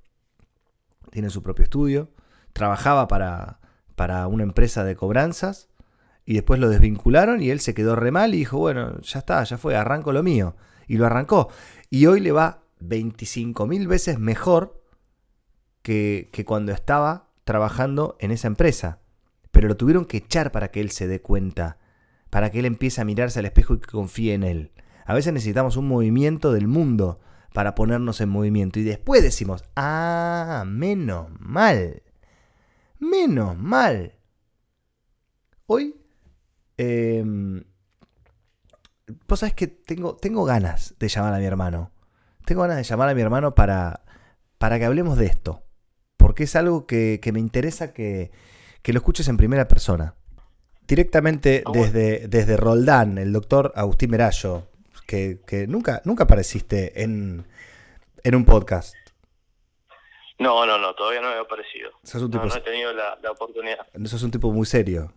tiene 1.11 1.31
su 1.31 1.43
propio 1.43 1.65
estudio, 1.65 2.11
trabajaba 2.53 3.09
para, 3.09 3.61
para 3.95 4.27
una 4.27 4.43
empresa 4.43 4.85
de 4.85 4.97
cobranzas 4.97 5.69
y 6.25 6.35
después 6.35 6.61
lo 6.61 6.69
desvincularon 6.69 7.43
y 7.43 7.51
él 7.51 7.61
se 7.61 7.75
quedó 7.75 7.97
re 7.97 8.11
mal 8.11 8.35
y 8.35 8.39
dijo, 8.39 8.59
bueno, 8.59 9.01
ya 9.01 9.19
está, 9.19 9.43
ya 9.45 9.59
fue, 9.59 9.77
arranco 9.77 10.13
lo 10.13 10.23
mío. 10.23 10.57
Y 10.87 10.97
lo 10.97 11.07
arrancó. 11.07 11.49
Y 11.89 12.07
hoy 12.07 12.21
le 12.21 12.33
va 12.33 12.63
25 12.81 13.67
mil 13.67 13.87
veces 13.89 14.19
mejor 14.19 14.83
que, 15.83 16.29
que 16.33 16.45
cuando 16.45 16.73
estaba 16.73 17.29
trabajando 17.45 18.17
en 18.21 18.31
esa 18.31 18.49
empresa. 18.49 19.01
Pero 19.51 19.69
lo 19.69 19.77
tuvieron 19.77 20.05
que 20.05 20.19
echar 20.19 20.53
para 20.53 20.71
que 20.71 20.81
él 20.81 20.91
se 20.91 21.09
dé 21.09 21.21
cuenta, 21.21 21.79
para 22.29 22.51
que 22.51 22.61
él 22.61 22.65
empiece 22.65 23.01
a 23.01 23.05
mirarse 23.05 23.39
al 23.39 23.47
espejo 23.47 23.75
y 23.75 23.81
que 23.81 23.91
confíe 23.91 24.35
en 24.35 24.45
él. 24.45 24.73
A 25.05 25.15
veces 25.15 25.33
necesitamos 25.33 25.77
un 25.77 25.89
movimiento 25.89 26.53
del 26.53 26.69
mundo 26.69 27.21
para 27.53 27.75
ponernos 27.75 28.21
en 28.21 28.29
movimiento. 28.29 28.79
Y 28.79 28.85
después 28.85 29.23
decimos, 29.23 29.65
ah, 29.77 30.65
menos 30.67 31.29
mal. 31.39 32.03
Menos 32.99 33.57
mal. 33.57 34.15
Hoy, 35.67 35.97
eh, 36.77 37.25
vos 39.27 39.41
sabés 39.41 39.55
que 39.55 39.67
tengo, 39.67 40.17
tengo 40.17 40.45
ganas 40.45 40.95
de 40.99 41.09
llamar 41.09 41.35
a 41.35 41.39
mi 41.39 41.45
hermano. 41.45 41.91
Tengo 42.45 42.63
ganas 42.63 42.77
de 42.77 42.85
llamar 42.85 43.09
a 43.09 43.15
mi 43.15 43.23
hermano 43.23 43.55
para, 43.55 44.03
para 44.59 44.79
que 44.79 44.85
hablemos 44.85 45.19
de 45.19 45.27
esto. 45.27 45.63
Porque 46.17 46.45
es 46.45 46.57
algo 46.57 46.87
que, 46.87 47.21
me 47.33 47.41
interesa 47.41 47.93
que, 47.93 48.31
que, 48.83 48.93
lo 48.93 48.99
escuches 48.99 49.29
en 49.29 49.37
primera 49.37 49.69
persona. 49.69 50.15
Directamente 50.87 51.63
desde, 51.73 52.27
desde 52.29 52.57
Roldán, 52.57 53.19
el 53.19 53.33
doctor 53.33 53.73
Agustín 53.77 54.11
Merallo, 54.11 54.67
que, 55.11 55.67
nunca, 55.67 56.01
nunca 56.05 56.25
apareciste 56.25 57.03
en, 57.03 57.45
un 58.25 58.45
podcast. 58.45 58.95
No, 60.39 60.65
no, 60.65 60.79
no, 60.79 60.95
todavía 60.95 61.21
no 61.21 61.31
he 61.33 61.39
aparecido. 61.39 61.91
no, 62.29 62.55
he 62.55 62.61
tenido 62.61 62.93
la, 62.93 63.19
la 63.21 63.33
oportunidad. 63.33 63.87
Sos 64.05 64.23
un 64.23 64.31
tipo 64.31 64.53
muy 64.53 64.67
serio. 64.67 65.13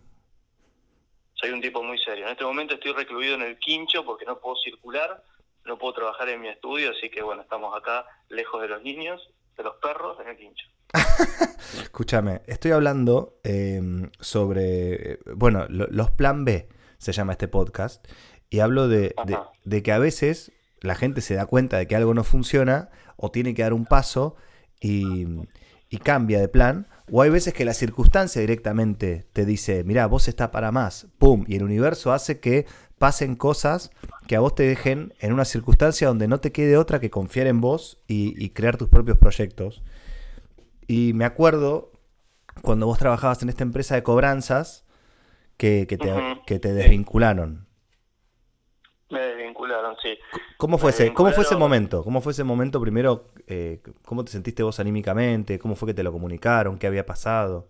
Soy 1.34 1.50
un 1.50 1.60
tipo 1.60 1.82
muy 1.82 1.98
serio. 1.98 2.26
En 2.26 2.32
este 2.32 2.44
momento 2.44 2.74
estoy 2.74 2.92
recluido 2.92 3.36
en 3.36 3.42
el 3.42 3.58
quincho 3.58 4.04
porque 4.04 4.24
no 4.24 4.38
puedo 4.40 4.56
circular, 4.56 5.22
no 5.64 5.78
puedo 5.78 5.94
trabajar 5.94 6.28
en 6.28 6.40
mi 6.40 6.48
estudio, 6.48 6.90
así 6.90 7.08
que 7.08 7.22
bueno, 7.22 7.42
estamos 7.42 7.76
acá 7.76 8.04
lejos 8.28 8.60
de 8.62 8.68
los 8.68 8.82
niños, 8.82 9.30
de 9.56 9.62
los 9.62 9.76
perros, 9.76 10.18
en 10.20 10.28
el 10.28 10.36
quincho. 10.36 10.66
Escúchame, 11.82 12.42
estoy 12.46 12.72
hablando 12.72 13.38
em, 13.44 14.10
sobre, 14.20 15.18
bueno, 15.34 15.66
los 15.68 16.10
plan 16.10 16.44
B, 16.44 16.68
se 16.98 17.12
llama 17.12 17.32
este 17.32 17.48
podcast, 17.48 18.06
y 18.54 18.60
hablo 18.60 18.86
de, 18.86 19.16
que 19.82 19.92
a 19.92 19.98
veces 19.98 20.52
la 20.80 20.94
gente 20.94 21.22
se 21.22 21.34
da 21.34 21.44
cuenta 21.44 21.76
de 21.78 21.88
que 21.88 21.96
algo 21.96 22.14
no 22.14 22.22
funciona 22.22 22.88
o 23.16 23.32
tiene 23.32 23.52
que 23.52 23.62
dar 23.62 23.72
un 23.72 23.84
paso 23.84 24.36
y, 24.80 25.26
y 25.90 25.98
cambia 25.98 26.38
de 26.38 26.46
plan, 26.46 26.86
o 27.10 27.22
hay 27.22 27.30
veces 27.30 27.52
que 27.52 27.64
la 27.64 27.74
circunstancia 27.74 28.40
directamente 28.40 29.26
te 29.32 29.44
dice, 29.44 29.82
mira, 29.82 30.06
vos 30.06 30.28
está 30.28 30.52
para 30.52 30.70
más, 30.70 31.08
¡pum! 31.18 31.44
Y 31.48 31.56
el 31.56 31.64
universo 31.64 32.12
hace 32.12 32.38
que 32.38 32.66
pasen 32.96 33.34
cosas 33.34 33.90
que 34.28 34.36
a 34.36 34.40
vos 34.40 34.54
te 34.54 34.62
dejen 34.62 35.14
en 35.18 35.32
una 35.32 35.44
circunstancia 35.44 36.06
donde 36.06 36.28
no 36.28 36.38
te 36.38 36.52
quede 36.52 36.76
otra 36.76 37.00
que 37.00 37.10
confiar 37.10 37.48
en 37.48 37.60
vos 37.60 37.98
y, 38.06 38.50
crear 38.50 38.76
tus 38.76 38.88
propios 38.88 39.18
proyectos. 39.18 39.82
Y 40.86 41.12
me 41.14 41.24
acuerdo 41.24 41.90
cuando 42.62 42.86
vos 42.86 42.98
trabajabas 42.98 43.42
en 43.42 43.48
esta 43.48 43.64
empresa 43.64 43.96
de 43.96 44.04
cobranzas 44.04 44.84
que, 45.56 45.86
te, 46.46 46.58
te 46.58 46.72
desvincularon. 46.72 47.63
Me 49.10 49.20
desvincularon, 49.20 49.96
sí. 50.02 50.18
¿Cómo 50.56 50.78
fue, 50.78 50.90
ese, 50.90 51.12
¿Cómo 51.12 51.30
fue 51.32 51.44
ese 51.44 51.56
momento? 51.56 52.02
¿Cómo 52.02 52.20
fue 52.20 52.32
ese 52.32 52.44
momento 52.44 52.80
primero? 52.80 53.26
Eh, 53.46 53.80
¿Cómo 54.04 54.24
te 54.24 54.32
sentiste 54.32 54.62
vos 54.62 54.80
anímicamente? 54.80 55.58
¿Cómo 55.58 55.76
fue 55.76 55.88
que 55.88 55.94
te 55.94 56.02
lo 56.02 56.10
comunicaron? 56.12 56.78
¿Qué 56.78 56.86
había 56.86 57.04
pasado? 57.04 57.66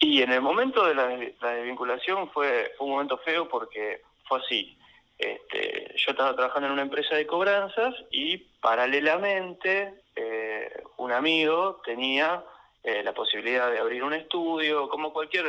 Y 0.00 0.20
en 0.22 0.32
el 0.32 0.42
momento 0.42 0.84
de 0.84 0.94
la, 0.94 1.06
desvinculación 1.06 2.28
fue, 2.30 2.72
un 2.80 2.90
momento 2.90 3.18
feo 3.18 3.48
porque 3.48 4.02
fue 4.28 4.40
así. 4.40 4.76
Este, 5.16 5.94
yo 5.96 6.10
estaba 6.10 6.34
trabajando 6.34 6.66
en 6.66 6.72
una 6.72 6.82
empresa 6.82 7.14
de 7.14 7.26
cobranzas 7.26 7.94
y 8.10 8.38
paralelamente 8.60 9.94
eh, 10.16 10.82
un 10.96 11.12
amigo 11.12 11.80
tenía 11.84 12.44
eh, 12.82 13.02
la 13.02 13.14
posibilidad 13.14 13.70
de 13.70 13.78
abrir 13.78 14.02
un 14.02 14.12
estudio, 14.12 14.88
como 14.88 15.12
cualquier 15.12 15.46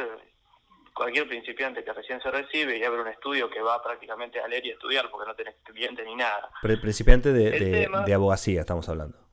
cualquier 0.95 1.27
principiante 1.27 1.83
que 1.83 1.93
recién 1.93 2.19
se 2.21 2.31
recibe 2.31 2.77
y 2.77 2.83
abre 2.83 3.01
un 3.01 3.07
estudio 3.09 3.49
que 3.49 3.61
va 3.61 3.83
prácticamente 3.83 4.39
a 4.39 4.47
leer 4.47 4.65
y 4.65 4.71
estudiar 4.71 5.11
porque 5.11 5.27
no 5.27 5.35
tenés 5.35 5.55
cliente 5.63 6.03
ni 6.03 6.15
nada. 6.15 6.49
Pero 6.61 6.73
el 6.73 6.81
principiante 6.81 7.31
de, 7.33 7.87
de 8.05 8.13
abogacía 8.13 8.61
estamos 8.61 8.89
hablando. 8.89 9.25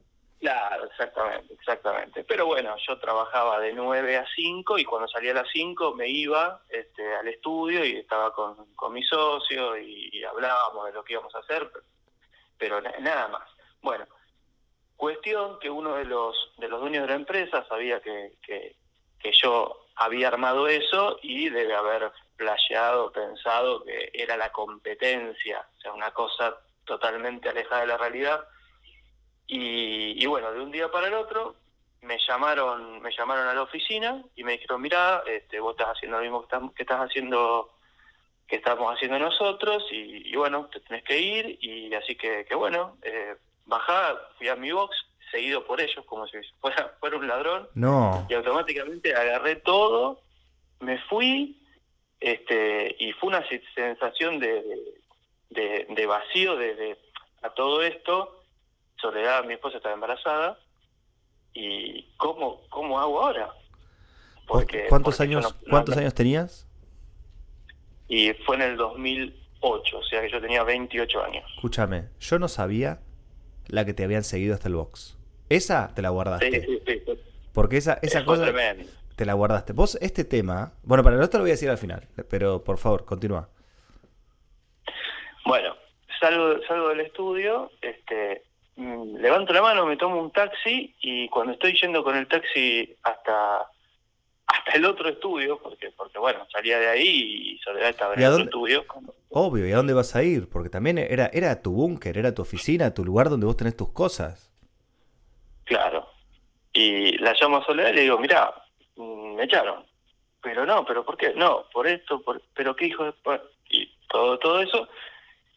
Claro, 0.43 0.87
exactamente, 0.87 1.55
exactamente. 1.55 2.25
Pero 2.25 2.47
bueno, 2.47 2.75
yo 2.85 2.99
trabajaba 2.99 3.61
de 3.61 3.73
9 3.75 4.17
a 4.17 4.27
5 4.35 4.77
y 4.77 4.85
cuando 4.85 5.07
salía 5.07 5.31
a 5.31 5.35
las 5.35 5.49
5 5.53 5.95
me 5.95 6.09
iba 6.09 6.61
este, 6.69 7.15
al 7.15 7.29
estudio 7.29 7.85
y 7.85 7.99
estaba 7.99 8.33
con, 8.33 8.57
mi 8.93 9.05
socio 9.05 9.79
y, 9.79 10.25
hablábamos 10.25 10.87
de 10.87 10.93
lo 10.95 11.05
que 11.05 11.13
íbamos 11.13 11.33
a 11.37 11.39
hacer, 11.39 11.71
pero, 12.59 12.81
nada 12.81 13.29
más. 13.29 13.49
Bueno, 13.83 14.05
cuestión 14.97 15.61
que 15.61 15.71
uno 15.71 15.95
de 15.95 16.07
los, 16.07 16.53
de 16.59 16.69
los 16.69 16.81
dueños 16.81 17.03
de 17.03 17.11
la 17.11 17.15
empresa 17.15 17.65
sabía 17.69 18.01
que, 18.01 18.33
que, 18.43 18.75
yo 19.41 19.82
había 19.97 20.29
armado 20.29 20.69
eso 20.69 21.19
y 21.23 21.49
debe 21.49 21.75
haber 21.75 22.13
playado, 22.37 23.13
pensado 23.13 23.85
que 23.85 24.11
era 24.13 24.37
la 24.37 24.51
competencia, 24.51 25.67
o 25.79 25.81
sea, 25.81 25.93
una 25.93 26.11
cosa 26.13 26.57
totalmente 26.85 27.49
alejada 27.49 27.83
de 27.83 27.87
la 27.87 27.97
realidad. 27.97 28.45
Y, 29.47 30.25
bueno, 30.27 30.51
de 30.51 30.61
un 30.61 30.71
día 30.71 30.91
para 30.91 31.09
el 31.09 31.15
otro 31.15 31.57
me 32.01 32.19
llamaron, 32.19 33.03
me 33.03 33.13
llamaron 33.13 33.47
a 33.47 33.55
la 33.55 33.63
oficina 33.63 34.23
y 34.35 34.45
me 34.45 34.53
dijeron, 34.53 34.81
mira, 34.81 35.23
este, 35.27 35.61
vos 35.61 35.73
estás 35.73 35.97
haciendo 35.97 36.17
lo 36.17 36.23
mismo 36.23 36.73
que, 36.75 36.83
estás 36.83 37.01
haciendo, 37.01 37.71
que 38.49 38.57
estamos 38.57 38.93
haciendo 38.95 39.19
nosotros, 39.19 39.85
y, 39.91 40.35
bueno, 40.35 40.69
te 40.73 40.81
tenés 40.81 41.05
que 41.05 41.19
ir, 41.19 41.59
y 41.61 41.95
así 41.95 42.17
que, 42.17 42.45
que 42.47 42.55
bueno, 42.55 42.97
eh, 43.03 43.37
bajá, 43.67 44.19
fui 44.39 44.49
a 44.49 44.57
mi 44.57 44.73
box, 44.73 44.97
seguido 45.33 45.67
por 45.67 45.81
ellos, 45.81 46.05
como 46.07 46.27
si 46.29 46.37
fuera, 46.61 46.95
fuera 47.01 47.17
un 47.17 47.27
ladrón, 47.27 47.69
no. 47.75 48.25
y 48.29 48.35
automáticamente 48.35 49.15
agarré 49.15 49.57
todo, 49.57 50.21
me 50.81 50.99
fui, 51.09 51.61
este, 52.21 52.95
y 53.01 53.13
fue 53.15 53.31
una 53.31 53.45
sensación 53.75 54.39
de, 54.39 54.63
de, 55.51 56.07
vacío 56.07 56.57
de, 56.57 56.97
a 57.43 57.51
todo 57.51 57.83
esto, 57.83 58.39
Soledad, 59.01 59.45
mi 59.45 59.55
esposa 59.55 59.79
estaba 59.79 59.95
embarazada, 59.95 60.59
y 61.53 62.05
¿cómo, 62.17 62.63
cómo 62.69 63.01
hago 63.01 63.21
ahora? 63.21 63.53
Porque, 64.47 64.87
¿Cuántos, 64.89 65.21
años, 65.21 65.55
¿cuántos 65.69 65.97
años 65.97 66.15
tenías? 66.15 66.69
Y 68.07 68.33
fue 68.45 68.57
en 68.57 68.63
el 68.63 68.77
2008, 68.77 69.99
o 69.99 70.05
sea 70.05 70.21
que 70.21 70.31
yo 70.31 70.41
tenía 70.41 70.63
28 70.63 71.25
años. 71.25 71.45
Escúchame, 71.57 72.09
yo 72.21 72.39
no 72.39 72.47
sabía 72.47 73.01
la 73.67 73.85
que 73.85 73.95
te 73.95 74.05
habían 74.05 74.25
seguido 74.25 74.55
hasta 74.55 74.69
el 74.69 74.75
box. 74.75 75.17
Esa 75.55 75.93
te 75.95 76.03
la 76.03 76.11
guardaste. 76.11 76.61
Sí, 76.61 76.81
sí, 76.87 77.03
sí. 77.05 77.13
Porque 77.53 77.77
esa, 77.77 77.99
esa 78.03 78.25
cosa 78.25 78.53
te 79.17 79.27
la 79.27 79.35
guardaste. 79.35 79.73
Vos, 79.73 79.99
este 80.01 80.25
tema, 80.25 80.73
bueno, 80.83 81.05
para 81.05 81.17
el 81.17 81.23
otro 81.23 81.39
lo 81.39 81.45
voy 81.45 81.51
a 81.51 81.55
decir 81.55 81.71
al 81.71 81.79
final, 81.79 82.09
pero 82.31 82.65
por 82.65 82.79
favor, 82.79 83.05
continúa. 83.05 83.49
Bueno, 85.45 85.75
salgo, 86.21 86.63
salgo 86.67 86.89
del 86.89 87.01
estudio, 87.01 87.71
este, 87.81 88.45
Mm, 88.77 89.17
levanto 89.17 89.53
la 89.53 89.61
mano, 89.61 89.87
me 89.87 89.97
tomo 89.97 90.21
un 90.21 90.31
taxi 90.31 90.95
y 91.03 91.29
cuando 91.29 91.53
estoy 91.53 91.79
yendo 91.79 92.03
con 92.03 92.17
el 92.17 92.27
taxi 92.27 92.97
hasta 93.03 93.67
hasta 94.47 94.73
el 94.75 94.85
otro 94.85 95.09
estudio, 95.09 95.59
porque 95.63 95.91
porque 95.97 96.19
bueno, 96.19 96.47
salía 96.51 96.79
de 96.79 96.89
ahí 96.89 97.53
y 97.53 97.59
Soledad 97.59 97.91
estaba 97.91 98.15
en 98.15 98.21
el 98.21 98.33
otro 98.33 98.45
estudio. 98.45 98.85
Obvio, 99.29 99.67
¿y 99.67 99.73
a 99.73 99.77
dónde 99.77 99.93
vas 99.93 100.17
a 100.17 100.23
ir? 100.23 100.49
Porque 100.49 100.69
también 100.69 100.99
era, 100.99 101.31
era 101.33 101.63
tu 101.63 101.73
búnker, 101.73 102.19
era 102.19 102.35
tu 102.35 102.43
oficina, 102.43 102.93
tu 102.93 103.05
lugar 103.05 103.31
donde 103.31 103.47
vos 103.47 103.57
tenés 103.57 103.77
tus 103.77 103.93
cosas. 103.93 104.52
Y 106.73 107.19
la 107.19 107.35
llamo 107.35 107.59
a 107.59 107.65
Soledad 107.65 107.91
y 107.91 107.95
le 107.95 108.01
digo, 108.03 108.19
mira, 108.19 108.53
mm, 108.97 109.35
me 109.35 109.45
echaron. 109.45 109.85
Pero 110.41 110.67
no, 110.67 110.85
pero 110.85 111.05
¿por 111.05 111.17
qué? 111.17 111.35
No, 111.35 111.67
por 111.73 111.87
esto, 111.87 112.21
por, 112.21 112.43
pero 112.55 112.75
qué 112.75 112.87
hijo 112.87 113.05
de... 113.05 113.13
Y 113.71 113.91
todo, 114.09 114.39
todo 114.39 114.61
eso. 114.61 114.89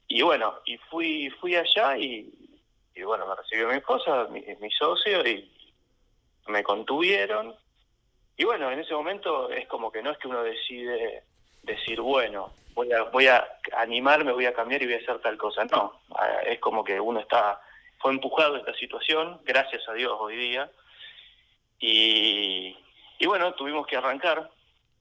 Y 0.08 0.22
bueno, 0.22 0.56
y 0.66 0.78
fui, 0.78 1.30
fui 1.42 1.56
allá 1.56 1.98
y 1.98 2.32
bueno, 3.06 3.28
me 3.28 3.36
recibió 3.36 3.68
mi 3.68 3.76
esposa, 3.76 4.28
mi, 4.30 4.44
mi 4.60 4.72
socio, 4.72 5.26
y 5.28 5.50
me 6.48 6.64
contuvieron. 6.64 7.56
Y 8.38 8.44
bueno, 8.44 8.72
en 8.72 8.80
ese 8.80 8.94
momento 8.94 9.50
es 9.50 9.68
como 9.68 9.92
que 9.92 10.02
no 10.02 10.12
es 10.12 10.18
que 10.18 10.28
uno 10.28 10.44
decide 10.44 11.24
decir, 11.64 12.02
bueno, 12.02 12.52
voy 12.74 12.92
a, 12.92 13.04
voy 13.04 13.28
a 13.28 13.48
animarme, 13.78 14.32
voy 14.32 14.46
a 14.46 14.54
cambiar 14.54 14.82
y 14.82 14.86
voy 14.86 14.96
a 14.96 15.00
hacer 15.00 15.20
tal 15.20 15.38
cosa. 15.38 15.66
No, 15.66 16.02
es 16.46 16.60
como 16.60 16.84
que 16.84 17.00
uno 17.00 17.20
está, 17.20 17.62
fue 18.00 18.12
empujado 18.12 18.56
a 18.56 18.60
esta 18.60 18.74
situación, 18.74 19.40
gracias 19.46 19.88
a 19.88 19.94
Dios 19.94 20.14
hoy 20.20 20.36
día. 20.36 20.70
Y, 21.80 22.76
y 23.20 23.26
bueno, 23.26 23.54
tuvimos 23.54 23.86
que 23.88 23.98
arrancar, 23.98 24.50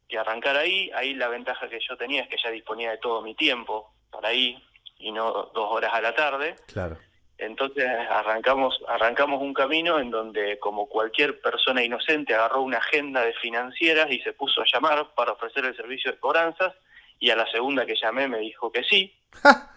que 0.09 0.19
arrancar 0.19 0.57
ahí. 0.57 0.91
Ahí 0.95 1.15
la 1.15 1.29
ventaja 1.29 1.69
que 1.69 1.81
yo 1.81 1.97
tenía 1.97 2.23
es 2.23 2.29
que 2.29 2.37
ya 2.43 2.51
disponía 2.51 2.91
de 2.91 2.99
todo 2.99 3.23
mi 3.23 3.35
tiempo 3.35 3.95
para 4.11 4.29
ahí 4.29 4.63
y 4.99 5.13
no 5.13 5.51
dos 5.55 5.73
horas 5.73 5.93
a 5.93 6.01
la 6.01 6.15
tarde. 6.15 6.57
Claro. 6.67 6.99
Entonces 7.37 7.85
arrancamos, 8.11 8.81
arrancamos 8.87 9.43
un 9.43 9.53
camino 9.53 9.99
en 9.99 10.11
donde 10.11 10.59
como 10.61 10.89
cualquier 10.89 11.41
persona 11.41 11.83
inocente 11.83 12.35
agarró 12.35 12.63
una 12.63 12.79
agenda 12.79 13.25
de 13.25 13.33
financieras 13.35 14.11
y 14.11 14.21
se 14.21 14.33
puso 14.33 14.63
a 14.63 14.67
llamar 14.73 15.15
para 15.17 15.33
ofrecer 15.33 15.65
el 15.65 15.77
servicio 15.77 16.13
de 16.13 16.19
cobranzas 16.19 16.75
y 17.19 17.31
a 17.31 17.37
la 17.37 17.51
segunda 17.51 17.87
que 17.87 17.97
llamé 17.97 18.29
me 18.29 18.39
dijo 18.39 18.71
que 18.71 18.85
sí, 18.85 19.13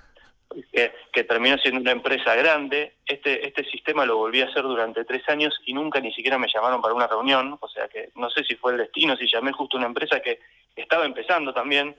que, 0.71 1.23
terminó 1.23 1.57
siendo 1.57 1.81
una 1.81 1.91
empresa 1.91 2.35
grande. 2.35 2.95
Este, 3.05 3.45
este 3.45 3.63
sistema 3.65 4.05
lo 4.05 4.17
volví 4.17 4.41
a 4.41 4.47
hacer 4.47 4.63
durante 4.63 5.03
tres 5.05 5.27
años 5.29 5.53
y 5.65 5.73
nunca 5.73 5.99
ni 5.99 6.13
siquiera 6.13 6.37
me 6.37 6.47
llamaron 6.53 6.81
para 6.81 6.93
una 6.93 7.07
reunión, 7.07 7.57
o 7.59 7.67
sea 7.67 7.87
que 7.87 8.11
no 8.15 8.29
sé 8.29 8.43
si 8.43 8.55
fue 8.55 8.73
el 8.73 8.79
destino, 8.79 9.15
si 9.15 9.27
llamé 9.31 9.51
justo 9.51 9.77
a 9.77 9.79
una 9.79 9.87
empresa 9.87 10.19
que 10.19 10.39
estaba 10.75 11.05
empezando 11.05 11.53
también. 11.53 11.95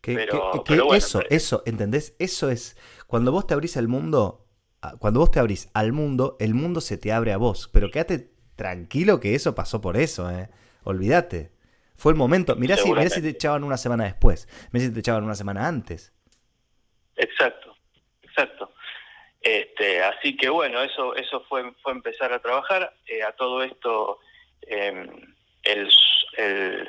pero, 0.00 0.94
eso, 0.94 1.22
eso, 1.30 1.62
¿entendés? 1.66 2.16
Eso 2.18 2.50
es, 2.50 2.76
cuando 3.06 3.32
vos 3.32 3.46
te 3.46 3.54
abrís 3.54 3.76
al 3.76 3.88
mundo, 3.88 4.46
cuando 4.98 5.20
vos 5.20 5.30
te 5.30 5.38
abrís 5.38 5.70
al 5.74 5.92
mundo, 5.92 6.36
el 6.40 6.54
mundo 6.54 6.80
se 6.80 6.98
te 6.98 7.12
abre 7.12 7.32
a 7.32 7.36
vos. 7.36 7.68
Pero 7.72 7.90
quédate 7.90 8.30
tranquilo 8.56 9.20
que 9.20 9.34
eso 9.34 9.54
pasó 9.54 9.80
por 9.80 9.96
eso, 9.96 10.30
¿eh? 10.30 10.48
Olvídate. 10.84 11.52
Fue 11.94 12.10
el 12.10 12.18
momento. 12.18 12.56
Mirá 12.56 12.76
si, 12.76 12.90
mirá 12.90 13.08
si 13.08 13.22
te 13.22 13.28
echaban 13.28 13.62
una 13.62 13.76
semana 13.76 14.04
después. 14.04 14.48
Mirá 14.72 14.86
si 14.86 14.92
te 14.92 15.00
echaban 15.00 15.22
una 15.22 15.36
semana 15.36 15.68
antes. 15.68 16.12
Exacto, 17.16 17.71
exacto. 18.32 18.72
Este, 19.40 20.02
así 20.02 20.36
que 20.36 20.48
bueno, 20.48 20.82
eso 20.82 21.16
eso 21.16 21.44
fue 21.48 21.72
fue 21.82 21.92
empezar 21.92 22.32
a 22.32 22.40
trabajar. 22.40 22.94
Eh, 23.06 23.22
a 23.22 23.32
todo 23.32 23.62
esto, 23.62 24.20
em, 24.62 25.34
el, 25.64 25.90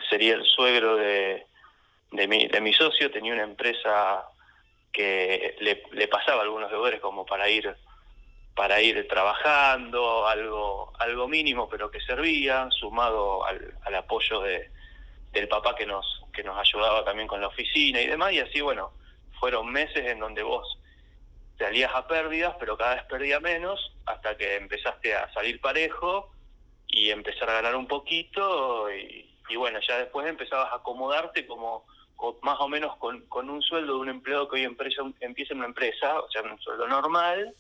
sería 0.09 0.35
el 0.35 0.45
suegro 0.45 0.95
de, 0.95 1.45
de, 2.11 2.27
mi, 2.27 2.47
de 2.47 2.61
mi 2.61 2.73
socio, 2.73 3.11
tenía 3.11 3.33
una 3.33 3.43
empresa 3.43 4.25
que 4.91 5.55
le, 5.59 6.07
pasaba 6.07 6.43
algunos 6.43 6.69
deudores 6.69 6.99
como 7.01 7.25
para 7.25 7.49
ir 7.49 7.75
para 8.55 8.79
ir 8.79 9.07
trabajando, 9.07 10.27
algo, 10.27 10.93
algo 10.99 11.27
mínimo 11.27 11.67
pero 11.67 11.89
que 11.89 11.99
servía, 12.01 12.69
sumado 12.69 13.43
al, 13.43 13.73
al 13.83 13.95
apoyo 13.95 14.41
de, 14.41 14.69
del 15.31 15.47
papá 15.47 15.75
que 15.75 15.87
nos, 15.87 16.21
que 16.31 16.43
nos 16.43 16.55
ayudaba 16.59 17.03
también 17.03 17.27
con 17.27 17.41
la 17.41 17.47
oficina 17.47 17.99
y 17.99 18.05
demás, 18.05 18.31
y 18.31 18.39
así 18.39 18.61
bueno, 18.61 18.91
fueron 19.39 19.71
meses 19.71 20.05
en 20.05 20.19
donde 20.19 20.43
vos 20.43 20.77
salías 21.57 21.91
a 21.93 22.07
pérdidas, 22.07 22.55
pero 22.59 22.77
cada 22.77 22.95
vez 22.95 23.03
perdía 23.05 23.39
menos, 23.39 23.93
hasta 24.05 24.35
que 24.37 24.55
empezaste 24.55 25.15
a 25.15 25.31
salir 25.33 25.61
parejo, 25.61 26.33
y 26.93 27.09
empezar 27.09 27.49
a 27.49 27.53
ganar 27.53 27.75
un 27.75 27.87
poquito 27.87 28.91
y, 28.93 29.55
bueno, 29.55 29.79
ya 29.87 29.97
después 29.97 30.27
empezabas 30.27 30.71
a 30.71 30.75
acomodarte 30.75 31.45
como 31.45 31.85
más 32.41 32.59
o 32.59 32.67
menos 32.69 32.95
con, 32.97 33.49
un 33.49 33.61
sueldo 33.61 33.95
de 33.95 33.99
un 33.99 34.09
empleado 34.09 34.47
que 34.47 34.55
hoy 34.55 34.63
empresa, 34.63 35.01
empieza 35.19 35.53
en 35.53 35.59
una 35.59 35.67
empresa, 35.67 36.19
o 36.19 36.29
sea, 36.29 36.41
un 36.43 36.59
sueldo 36.59 36.87
normal, 36.87 37.53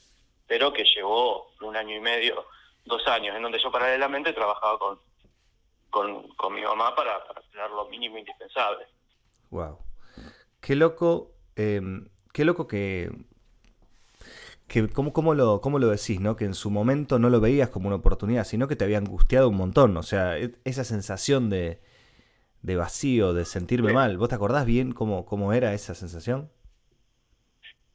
pero 0.47 0.71
que 0.71 0.85
llevó 0.85 1.51
un 1.61 1.75
año 1.75 1.95
y 1.95 1.99
medio, 1.99 2.45
dos 2.85 3.05
años, 3.07 3.35
en 3.35 3.41
donde 3.41 3.61
yo 3.61 3.71
paralelamente 3.71 4.33
trabajaba 4.33 4.79
con, 4.79 4.99
con, 5.89 6.27
con 6.35 6.53
mi 6.53 6.61
mamá 6.61 6.95
para, 6.95 7.23
tener 7.51 7.69
lo 7.71 7.89
mínimo 7.89 8.17
indispensable. 8.17 8.85
Wow. 9.49 9.79
Qué 10.61 10.75
loco, 10.75 11.31
em, 11.55 12.07
qué 12.31 12.45
loco 12.45 12.67
que, 12.67 13.11
que 14.73 14.89
¿cómo, 14.89 15.13
cómo, 15.13 15.35
lo, 15.35 15.61
¿cómo 15.61 15.77
lo 15.77 15.89
decís, 15.89 16.19
no? 16.19 16.35
Que 16.35 16.45
en 16.45 16.55
su 16.55 16.71
momento 16.71 17.19
no 17.19 17.29
lo 17.29 17.39
veías 17.39 17.69
como 17.69 17.87
una 17.87 17.97
oportunidad, 17.97 18.43
sino 18.43 18.67
que 18.67 18.75
te 18.75 18.83
había 18.83 18.97
angustiado 18.97 19.47
un 19.47 19.55
montón. 19.55 19.95
O 19.97 20.01
sea, 20.01 20.39
e, 20.39 20.55
esa 20.65 20.83
sensación 20.83 21.51
de, 21.51 21.77
de 22.63 22.75
vacío, 22.75 23.35
de 23.35 23.45
sentirme 23.45 23.93
mal. 23.93 24.17
¿Vos 24.17 24.29
te 24.29 24.35
acordás 24.35 24.65
bien 24.65 24.91
cómo, 24.91 25.27
cómo 25.27 25.53
era 25.53 25.75
esa 25.75 25.93
sensación? 25.93 26.49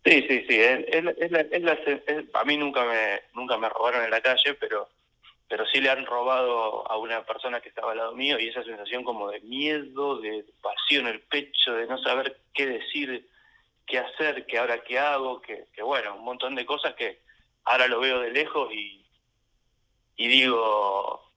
Sí, 0.04 0.24
sí, 0.28 0.46
sí. 0.48 0.60
a 2.32 2.44
mí 2.44 2.56
nunca 2.56 2.84
me, 2.84 3.22
nunca 3.34 3.58
me 3.58 3.68
robaron 3.68 4.04
en 4.04 4.10
la 4.12 4.20
calle, 4.20 4.54
pero 4.54 4.88
pero 5.48 5.64
sí 5.66 5.80
le 5.80 5.88
han 5.88 6.04
robado 6.04 6.88
a 6.90 6.98
una 6.98 7.24
persona 7.24 7.60
que 7.60 7.70
estaba 7.70 7.92
al 7.92 7.98
lado 7.98 8.14
mío 8.14 8.38
y 8.38 8.48
esa 8.48 8.62
sensación 8.62 9.02
como 9.02 9.30
de 9.30 9.40
miedo, 9.40 10.20
de 10.20 10.44
vacío 10.62 11.00
en 11.00 11.06
el 11.06 11.20
pecho, 11.22 11.72
de 11.72 11.86
no 11.86 11.96
saber 12.02 12.36
qué 12.52 12.66
decir, 12.66 13.26
qué 13.88 13.98
hacer, 13.98 14.46
qué 14.46 14.58
ahora 14.58 14.82
qué 14.82 14.98
hago, 14.98 15.40
que, 15.40 15.66
bueno, 15.82 16.16
un 16.16 16.24
montón 16.24 16.54
de 16.54 16.66
cosas 16.66 16.94
que 16.94 17.20
ahora 17.64 17.88
lo 17.88 18.00
veo 18.00 18.20
de 18.20 18.30
lejos 18.30 18.72
y, 18.72 19.04
y 20.16 20.28
digo, 20.28 21.32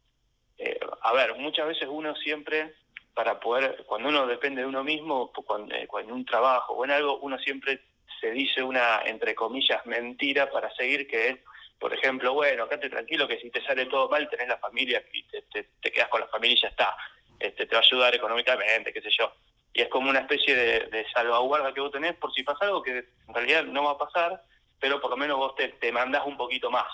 eh, 0.58 0.80
a 1.02 1.14
ver, 1.14 1.36
muchas 1.36 1.68
veces 1.68 1.88
uno 1.90 2.16
siempre, 2.16 2.76
para 3.14 3.40
poder, 3.40 3.84
cuando 3.86 4.10
uno 4.10 4.28
depende 4.28 4.62
de 4.62 4.68
uno 4.68 4.84
mismo, 4.84 5.32
cuando, 5.32 5.74
eh, 5.76 5.88
cuando 5.88 6.12
en 6.12 6.20
un 6.20 6.26
trabajo 6.26 6.74
o 6.74 6.86
en 6.86 6.92
algo, 6.92 7.20
uno 7.20 7.38
siempre 7.40 7.82
se 8.20 8.32
dice 8.32 8.62
una, 8.62 9.02
entre 9.06 9.34
comillas, 9.34 9.86
mentira 9.86 10.50
para 10.52 10.74
seguir 10.76 11.08
que 11.08 11.30
es 11.30 11.40
por 11.82 11.92
ejemplo, 11.96 12.36
bueno, 12.36 12.70
quédate 12.70 12.92
tranquilo 12.92 13.28
que 13.28 13.40
si 13.40 13.50
te 13.50 13.60
sale 13.66 13.88
todo 13.88 14.08
mal 14.08 14.30
tenés 14.30 14.48
la 14.48 14.60
familia 14.60 15.04
y 15.12 15.24
te, 15.24 15.92
quedas 15.92 16.10
con 16.10 16.22
la 16.22 16.28
familia 16.28 16.56
y 16.56 16.62
ya 16.62 16.68
está. 16.68 16.96
Este, 17.40 17.66
te 17.66 17.74
va 17.74 17.82
a 17.82 17.84
ayudar 17.84 18.14
económicamente, 18.14 18.94
qué 18.94 19.02
sé 19.02 19.10
yo. 19.10 19.34
Y 19.74 19.82
es 19.82 19.90
como 19.90 20.10
una 20.10 20.20
especie 20.20 20.56
de, 20.56 21.06
salvaguarda 21.14 21.74
que 21.74 21.82
vos 21.82 21.92
tenés 21.92 22.16
por 22.16 22.34
si 22.34 22.44
pasa 22.44 22.66
algo 22.66 22.84
que 22.84 22.98
en 23.28 23.34
realidad 23.34 23.64
no 23.66 23.84
va 23.84 23.92
a 23.92 23.98
pasar, 23.98 24.44
pero 24.80 25.00
por 25.00 25.12
lo 25.12 25.18
menos 25.18 25.38
vos 25.38 25.56
te, 25.56 25.70
te 25.70 25.92
mandás 25.92 26.26
un 26.26 26.38
poquito 26.38 26.70
más. 26.70 26.88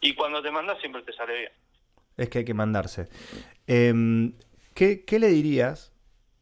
Y 0.00 0.14
cuando 0.14 0.42
te 0.42 0.50
mandas 0.50 0.78
siempre 0.80 1.02
te 1.02 1.12
sale 1.12 1.38
bien. 1.38 1.52
Es 2.16 2.28
que 2.28 2.38
hay 2.38 2.44
que 2.44 2.54
mandarse. 2.54 3.08
Em, 3.66 4.34
¿qué, 4.74 5.04
¿Qué 5.04 5.18
le 5.18 5.28
dirías 5.28 5.92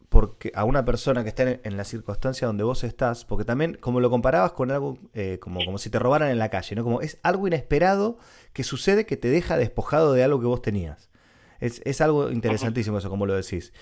porque 0.08 0.52
a 0.54 0.64
una 0.64 0.84
persona 0.84 1.22
que 1.22 1.28
está 1.28 1.58
en, 1.62 1.76
la 1.76 1.84
circunstancia 1.84 2.46
donde 2.46 2.64
vos 2.64 2.84
estás, 2.84 3.24
porque 3.24 3.44
también 3.44 3.74
como 3.74 4.00
lo 4.00 4.08
comparabas 4.08 4.52
con 4.52 4.70
algo 4.70 4.98
eh, 5.14 5.38
como, 5.40 5.64
como 5.64 5.78
si 5.78 5.90
te 5.90 5.98
robaran 5.98 6.30
en 6.30 6.38
la 6.38 6.48
calle, 6.48 6.76
¿no? 6.76 6.84
Como 6.84 7.00
es 7.00 7.18
algo 7.22 7.46
inesperado 7.46 8.18
que 8.52 8.64
sucede 8.64 9.04
que 9.04 9.16
te 9.16 9.28
deja 9.28 9.56
despojado 9.56 10.12
de 10.12 10.24
algo 10.24 10.40
que 10.40 10.46
vos 10.46 10.62
tenías. 10.62 11.10
Es, 11.58 12.00
algo 12.00 12.30
interesantísimo 12.30 12.98
eso, 12.98 13.08
como 13.08 13.26
lo 13.26 13.34
decís. 13.34 13.72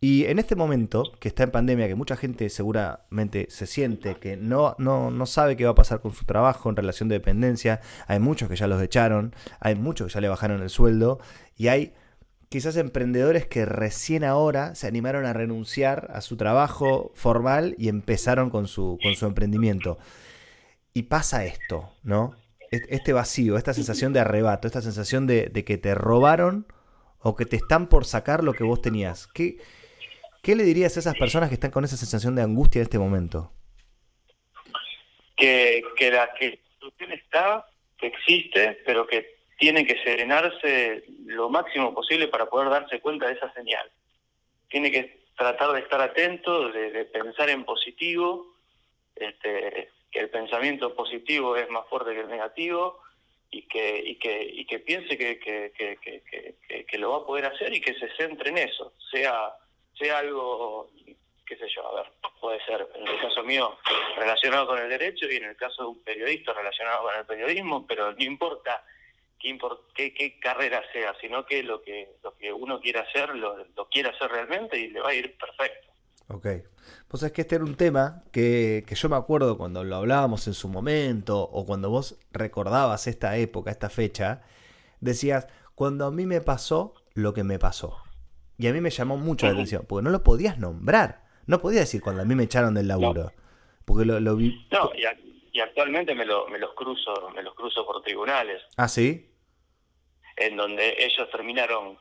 Y 0.00 0.26
en 0.26 0.38
este 0.38 0.56
momento, 0.56 1.12
que 1.20 1.28
está 1.28 1.42
en 1.44 1.50
pandemia, 1.50 1.88
que 1.88 1.94
mucha 1.94 2.16
gente 2.16 2.50
seguramente 2.50 3.46
se 3.48 3.66
siente 3.66 4.16
que 4.16 4.36
no, 4.36 4.76
no, 4.78 5.10
no 5.10 5.26
sabe 5.26 5.56
qué 5.56 5.64
va 5.64 5.70
a 5.70 5.74
pasar 5.74 6.00
con 6.00 6.12
su 6.12 6.24
trabajo 6.24 6.68
en 6.68 6.76
relación 6.76 7.08
de 7.08 7.14
dependencia, 7.14 7.80
hay 8.06 8.18
muchos 8.18 8.48
que 8.48 8.56
ya 8.56 8.66
los 8.66 8.82
echaron, 8.82 9.34
hay 9.58 9.74
muchos 9.74 10.08
que 10.08 10.14
ya 10.14 10.20
le 10.20 10.28
bajaron 10.28 10.62
el 10.62 10.68
sueldo, 10.68 11.18
y 11.56 11.68
hay 11.68 11.94
quizás 12.48 12.76
emprendedores 12.76 13.46
que 13.46 13.64
recién 13.64 14.24
ahora 14.24 14.74
se 14.74 14.86
animaron 14.86 15.24
a 15.24 15.32
renunciar 15.32 16.10
a 16.12 16.20
su 16.20 16.36
trabajo 16.36 17.12
formal 17.14 17.74
y 17.78 17.88
empezaron 17.88 18.50
con 18.50 18.68
su, 18.68 18.98
con 19.02 19.14
su 19.14 19.26
emprendimiento. 19.26 19.98
Y 20.92 21.04
pasa 21.04 21.44
esto, 21.44 21.90
¿no? 22.02 22.34
Este 22.70 23.12
vacío, 23.12 23.56
esta 23.56 23.74
sensación 23.74 24.12
de 24.12 24.20
arrebato, 24.20 24.66
esta 24.66 24.82
sensación 24.82 25.26
de, 25.26 25.50
que 25.64 25.78
te 25.78 25.94
robaron 25.94 26.66
o 27.18 27.36
que 27.36 27.46
te 27.46 27.56
están 27.56 27.88
por 27.88 28.04
sacar 28.04 28.42
lo 28.42 28.54
que 28.54 28.64
vos 28.64 28.80
tenías. 28.80 29.26
¿Qué, 29.26 29.58
¿Qué 30.46 30.54
le 30.54 30.62
dirías 30.62 30.96
a 30.96 31.00
esas 31.00 31.16
personas 31.16 31.48
que 31.48 31.56
están 31.56 31.72
con 31.72 31.82
esa 31.82 31.96
sensación 31.96 32.36
de 32.36 32.42
angustia 32.42 32.78
en 32.78 32.84
este 32.84 33.00
momento? 33.00 33.50
Que, 35.36 35.82
que 35.96 36.12
la 36.12 36.32
que 36.34 36.60
está, 37.12 37.66
que 37.98 38.06
existe, 38.06 38.80
pero 38.86 39.08
que 39.08 39.38
tiene 39.58 39.84
que 39.84 40.00
serenarse 40.04 41.02
lo 41.24 41.50
máximo 41.50 41.92
posible 41.92 42.28
para 42.28 42.46
poder 42.46 42.70
darse 42.70 43.00
cuenta 43.00 43.26
de 43.26 43.32
esa 43.32 43.52
señal. 43.54 43.90
Tiene 44.68 44.92
que 44.92 45.24
tratar 45.36 45.72
de 45.72 45.80
estar 45.80 46.00
atento, 46.00 46.68
de, 46.68 47.06
pensar 47.06 47.50
en 47.50 47.64
positivo, 47.64 48.54
este, 49.16 49.90
que 50.12 50.20
el 50.20 50.30
pensamiento 50.30 50.94
positivo 50.94 51.56
es 51.56 51.68
más 51.70 51.88
fuerte 51.88 52.14
que 52.14 52.20
el 52.20 52.28
negativo 52.28 53.00
y 53.50 53.62
que, 53.62 54.00
y 54.00 54.14
que, 54.14 54.44
y 54.44 54.64
que 54.64 54.78
piense 54.78 55.18
que, 55.18 55.40
que, 55.40 55.72
que, 55.76 56.84
que, 56.86 56.98
lo 56.98 57.10
va 57.10 57.16
a 57.16 57.26
poder 57.26 57.46
hacer 57.46 57.74
y 57.74 57.80
que 57.80 57.94
se 57.94 58.14
centre 58.16 58.50
en 58.50 58.58
eso, 58.58 58.92
sea, 59.10 59.52
sea 59.98 60.18
algo, 60.18 60.90
qué 61.46 61.56
sé 61.56 61.66
yo, 61.74 61.86
a 61.86 62.02
ver, 62.02 62.12
puede 62.40 62.64
ser 62.64 62.88
en 62.94 63.06
el 63.06 63.20
caso 63.20 63.42
mío 63.42 63.78
relacionado 64.16 64.66
con 64.66 64.78
el 64.78 64.88
derecho 64.88 65.26
y 65.30 65.36
en 65.36 65.44
el 65.44 65.56
caso 65.56 65.82
de 65.82 65.88
un 65.88 66.02
periodista 66.02 66.52
relacionado 66.52 67.02
con 67.02 67.16
el 67.16 67.26
periodismo, 67.26 67.86
pero 67.86 68.12
no 68.12 68.24
importa 68.24 68.84
qué, 69.94 70.14
qué, 70.14 70.38
carrera 70.40 70.82
sea, 70.92 71.14
sino 71.20 71.44
que 71.46 71.62
lo 71.62 71.82
que 71.82 72.16
lo 72.22 72.36
que 72.36 72.52
uno 72.52 72.80
quiera 72.80 73.02
hacer, 73.02 73.34
lo, 73.34 73.64
lo 73.76 73.88
quiera 73.88 74.10
hacer 74.10 74.30
realmente 74.30 74.78
y 74.78 74.88
le 74.88 75.00
va 75.00 75.10
a 75.10 75.14
ir 75.14 75.36
perfecto. 75.36 75.88
Ok. 76.28 76.46
Pues 77.08 77.22
es 77.22 77.32
que 77.32 77.42
este 77.42 77.54
era 77.54 77.64
un 77.64 77.76
tema 77.76 78.24
que, 78.32 78.84
que, 78.86 78.94
yo 78.94 79.08
me 79.08 79.16
acuerdo 79.16 79.56
cuando 79.56 79.84
lo 79.84 79.96
hablábamos 79.96 80.46
en 80.48 80.54
su 80.54 80.68
momento 80.68 81.40
o 81.40 81.64
cuando 81.64 81.90
vos 81.90 82.18
recordabas 82.32 83.06
esta 83.06 83.36
época, 83.36 83.70
esta 83.70 83.90
fecha, 83.90 84.42
decías, 85.00 85.46
cuando 85.74 86.06
a 86.06 86.10
mí 86.10 86.26
me 86.26 86.40
pasó 86.40 86.94
lo 87.14 87.32
que 87.32 87.44
me 87.44 87.58
pasó. 87.58 88.05
Y 88.58 88.66
a 88.68 88.72
mí 88.72 88.80
me 88.80 88.90
llamó 88.90 89.16
mucho 89.16 89.46
la 89.46 89.52
atención, 89.52 89.84
porque 89.86 90.04
no 90.04 90.10
lo 90.10 90.22
podías 90.22 90.58
nombrar. 90.58 91.24
No 91.46 91.60
podías 91.60 91.82
decir 91.82 92.00
cuando 92.00 92.22
a 92.22 92.24
mí 92.24 92.34
me 92.34 92.44
echaron 92.44 92.74
del 92.74 92.88
laburo. 92.88 93.32
Porque 93.84 94.04
lo, 94.04 94.18
lo 94.18 94.36
vi... 94.36 94.66
No, 94.70 94.90
y, 94.94 95.04
y 95.56 95.60
actualmente 95.60 96.14
me, 96.14 96.24
lo, 96.24 96.48
me 96.48 96.58
los 96.58 96.74
cruzo 96.74 97.30
me 97.34 97.42
los 97.42 97.54
cruzo 97.54 97.86
por 97.86 98.02
tribunales. 98.02 98.62
Ah, 98.76 98.88
sí. 98.88 99.30
En 100.36 100.56
donde 100.56 100.96
ellos 100.98 101.30
terminaron 101.30 101.98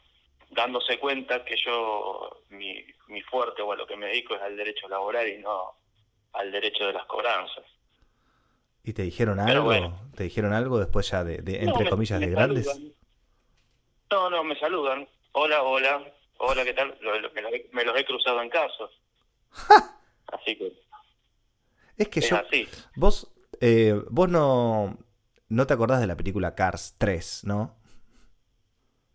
dándose 0.51 0.97
cuenta 0.99 1.43
que 1.43 1.55
yo 1.57 2.41
mi, 2.49 2.83
mi 3.07 3.21
fuerte 3.21 3.61
o 3.61 3.71
a 3.71 3.75
lo 3.75 3.85
que 3.85 3.97
me 3.97 4.07
dedico 4.07 4.35
es 4.35 4.41
al 4.41 4.57
derecho 4.57 4.87
laboral 4.87 5.27
y 5.27 5.37
no 5.39 5.77
al 6.33 6.51
derecho 6.51 6.85
de 6.87 6.93
las 6.93 7.05
cobranzas. 7.05 7.63
¿Y 8.83 8.93
te 8.93 9.01
dijeron 9.03 9.39
algo? 9.39 9.71
¿Te 10.15 10.23
dijeron 10.23 10.53
algo 10.53 10.77
después 10.79 11.09
ya 11.09 11.23
de, 11.23 11.35
entre 11.63 11.89
comillas, 11.89 12.19
de 12.19 12.27
grandes? 12.27 12.67
No, 14.11 14.29
no, 14.29 14.43
me 14.43 14.57
saludan. 14.59 15.07
Hola, 15.31 15.63
hola. 15.63 16.03
Hola, 16.37 16.63
¿qué 16.63 16.73
tal? 16.73 16.97
me, 17.71 17.83
los 17.83 17.97
he 17.97 18.05
cruzado 18.05 18.41
en 18.41 18.49
casos. 18.49 18.91
Así 20.27 20.57
que... 20.57 20.73
Es 21.97 22.07
que 22.09 22.21
yo... 22.21 22.41
Vos 22.95 23.31
eh, 23.61 24.01
vos 24.09 24.29
no, 24.29 24.97
no 25.49 25.67
te 25.67 25.73
acordás 25.73 26.01
de 26.01 26.07
la 26.07 26.15
película 26.15 26.55
Cars 26.55 26.95
3, 26.97 27.43
¿no? 27.45 27.75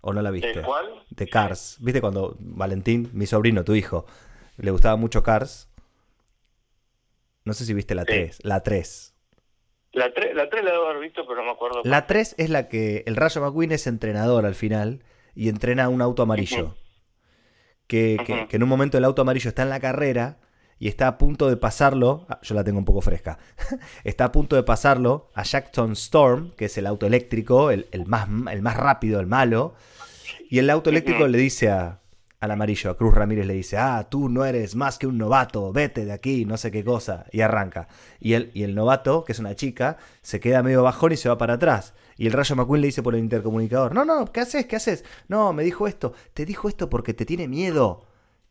¿O 0.01 0.13
no 0.13 0.23
la 0.23 0.31
viste? 0.31 0.55
¿De 0.55 0.63
cuál? 0.63 1.05
De 1.11 1.29
Cars. 1.29 1.77
¿Viste 1.81 2.01
cuando 2.01 2.37
Valentín, 2.39 3.11
mi 3.13 3.27
sobrino, 3.27 3.65
tu 3.65 3.75
hijo, 3.75 4.07
le 4.57 4.71
gustaba 4.71 4.97
mucho 4.97 5.23
Cars? 5.23 5.69
No 7.45 7.53
sé 7.53 7.67
si 7.67 7.75
viste 7.75 7.95
la 7.95 8.05
3. 8.05 8.39
La 8.45 8.63
3. 8.63 9.15
La 9.93 10.15
3 10.15 10.35
la, 10.35 10.49
3 10.49 10.65
la 10.65 10.71
debo 10.71 10.87
haber 10.87 11.03
visto, 11.03 11.27
pero 11.27 11.41
no 11.41 11.47
me 11.47 11.51
acuerdo. 11.51 11.83
La 11.85 12.07
3 12.07 12.37
es 12.39 12.49
la 12.49 12.69
que 12.69 13.03
el 13.07 13.17
Rayo 13.17 13.41
McQueen 13.43 13.73
es 13.73 13.87
entrenador 13.87 14.47
al 14.47 14.55
final 14.55 15.03
y 15.35 15.49
entrena 15.49 15.89
un 15.89 16.01
auto 16.01 16.23
amarillo. 16.23 16.77
Que, 17.91 18.47
que, 18.49 18.57
en 18.57 18.63
un 18.63 18.69
momento 18.69 18.99
el 18.99 19.05
auto 19.05 19.23
amarillo 19.23 19.49
está 19.49 19.63
en 19.65 19.69
la 19.69 19.81
carrera 19.81 20.39
y 20.79 20.87
está 20.87 21.09
a 21.09 21.19
punto 21.19 21.49
de 21.49 21.57
pasarlo, 21.57 22.25
ah, 22.29 22.39
yo 22.41 22.55
la 22.55 22.63
tengo 22.63 22.79
un 22.79 22.85
poco 22.85 23.01
fresca, 23.01 23.39
está 24.05 24.27
a 24.27 24.33
punto 24.33 24.55
de 24.55 24.63
pasarlo 24.63 25.29
a 25.35 25.43
Jackson 25.43 25.93
Storm, 25.93 26.53
que 26.53 26.67
es 26.67 26.79
el 26.79 26.87
auto 26.87 27.07
eléctrico, 27.07 27.73
el, 27.73 27.87
más, 28.07 28.29
el 28.53 28.63
más 28.63 28.77
rápido, 28.77 29.19
el 29.19 29.27
malo, 29.27 29.75
y 30.49 30.61
el 30.61 30.71
auto 30.71 30.91
eléctrico 30.91 31.27
le 31.27 31.37
dice 31.37 31.69
a, 31.69 32.00
al 32.41 32.51
amarillo, 32.51 32.91
a 32.91 32.97
Cruz 32.97 33.15
Ramírez 33.15 33.47
le 33.47 33.55
dice, 33.55 33.77
ah, 33.77 34.09
tú 34.11 34.29
no 34.29 34.45
eres 34.45 34.75
más 34.75 34.99
que 34.99 35.07
un 35.07 35.19
novato, 35.19 35.73
vete 35.73 36.05
de 36.05 36.13
aquí, 36.13 36.47
no 36.47 36.57
sé 36.57 36.71
qué 36.71 36.83
cosa, 36.83 37.27
y 37.33 37.43
arranca. 37.43 37.89
Y 38.19 38.33
el, 38.33 38.51
y 38.55 38.63
el 38.63 38.75
novato, 38.75 39.25
que 39.25 39.33
es 39.33 39.39
una 39.39 39.55
chica, 39.55 39.99
se 40.23 40.41
queda 40.41 40.63
medio 40.63 40.83
bajón 40.83 41.13
y 41.13 41.17
se 41.17 41.29
va 41.29 41.37
para 41.37 41.55
atrás. 41.55 41.95
Y 42.17 42.27
el 42.27 42.33
Rayo 42.33 42.57
McQueen 42.57 42.81
le 42.81 42.89
dice 42.89 43.03
por 43.03 43.15
el 43.15 43.21
intercomunicador, 43.21 43.95
no, 43.95 44.05
no, 44.05 44.27
¿qué 44.27 44.41
haces? 44.41 44.67
¿Qué 44.67 44.77
haces? 44.77 45.05
No, 45.29 45.53
me 45.53 45.63
dijo 45.63 45.87
esto, 45.87 46.15
te 46.33 46.47
dijo 46.47 46.69
esto 46.69 46.89
porque 46.89 47.15
te 47.15 47.27
tiene 47.27 47.47
miedo 47.47 48.07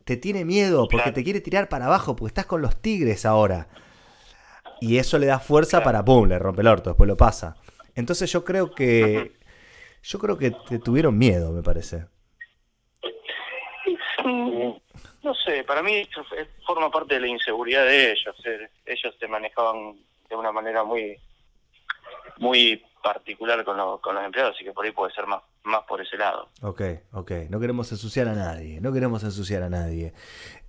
te 0.10 0.18
tiene 0.18 0.44
miedo 0.44 0.88
porque 0.90 1.12
te 1.12 1.24
quiere 1.24 1.40
tirar 1.40 1.70
para 1.70 1.86
abajo 1.86 2.16
porque 2.16 2.30
estás 2.30 2.48
con 2.48 2.64
los 2.64 2.82
tigres 2.82 3.28
ahora. 3.28 3.68
Y 4.82 4.98
eso 4.98 5.20
le 5.20 5.28
da 5.28 5.38
fuerza 5.38 5.84
para, 5.84 6.04
pum, 6.04 6.28
le 6.28 6.40
rompe 6.40 6.62
el 6.62 6.68
orto, 6.68 6.90
después 6.90 7.08
lo 7.08 7.16
pasa. 7.16 7.58
Entonces 7.94 8.32
yo 8.32 8.44
creo 8.44 8.72
que 8.72 9.34
yo 10.02 10.18
creo 10.18 10.36
que 10.36 10.50
te 10.68 10.80
tuvieron 10.80 11.16
miedo, 11.16 11.52
me 11.52 11.62
parece. 11.62 12.06
No 15.24 15.34
sé, 15.34 15.64
para 15.64 15.84
mí 15.84 16.08
forma 16.66 16.90
parte 16.90 17.16
de 17.16 17.22
la 17.22 17.28
inseguridad 17.28 17.86
de 17.86 18.12
ellos. 18.12 18.36
Ellos 18.86 19.16
se 19.20 19.28
manejaban 19.28 19.96
de 20.30 20.36
una 20.36 20.52
manera 20.52 20.84
muy 20.84 21.18
muy 22.38 22.82
particular 23.04 23.64
con, 23.64 23.78
con 24.00 24.16
los 24.16 24.26
empleados, 24.26 24.56
así 24.56 24.64
que 24.64 24.72
por 24.72 24.86
ahí 24.86 24.92
puede 24.92 25.14
ser 25.14 25.26
más, 25.28 25.42
más 25.64 25.84
por 25.88 26.02
ese 26.02 26.18
lado. 26.18 26.50
Ok, 26.62 26.82
ok. 27.14 27.32
No 27.50 27.60
queremos 27.60 27.92
ensuciar 27.92 28.28
a 28.28 28.36
nadie, 28.36 28.82
no 28.82 28.92
queremos 28.92 29.24
ensuciar 29.24 29.64
a 29.64 29.70
nadie. 29.70 30.14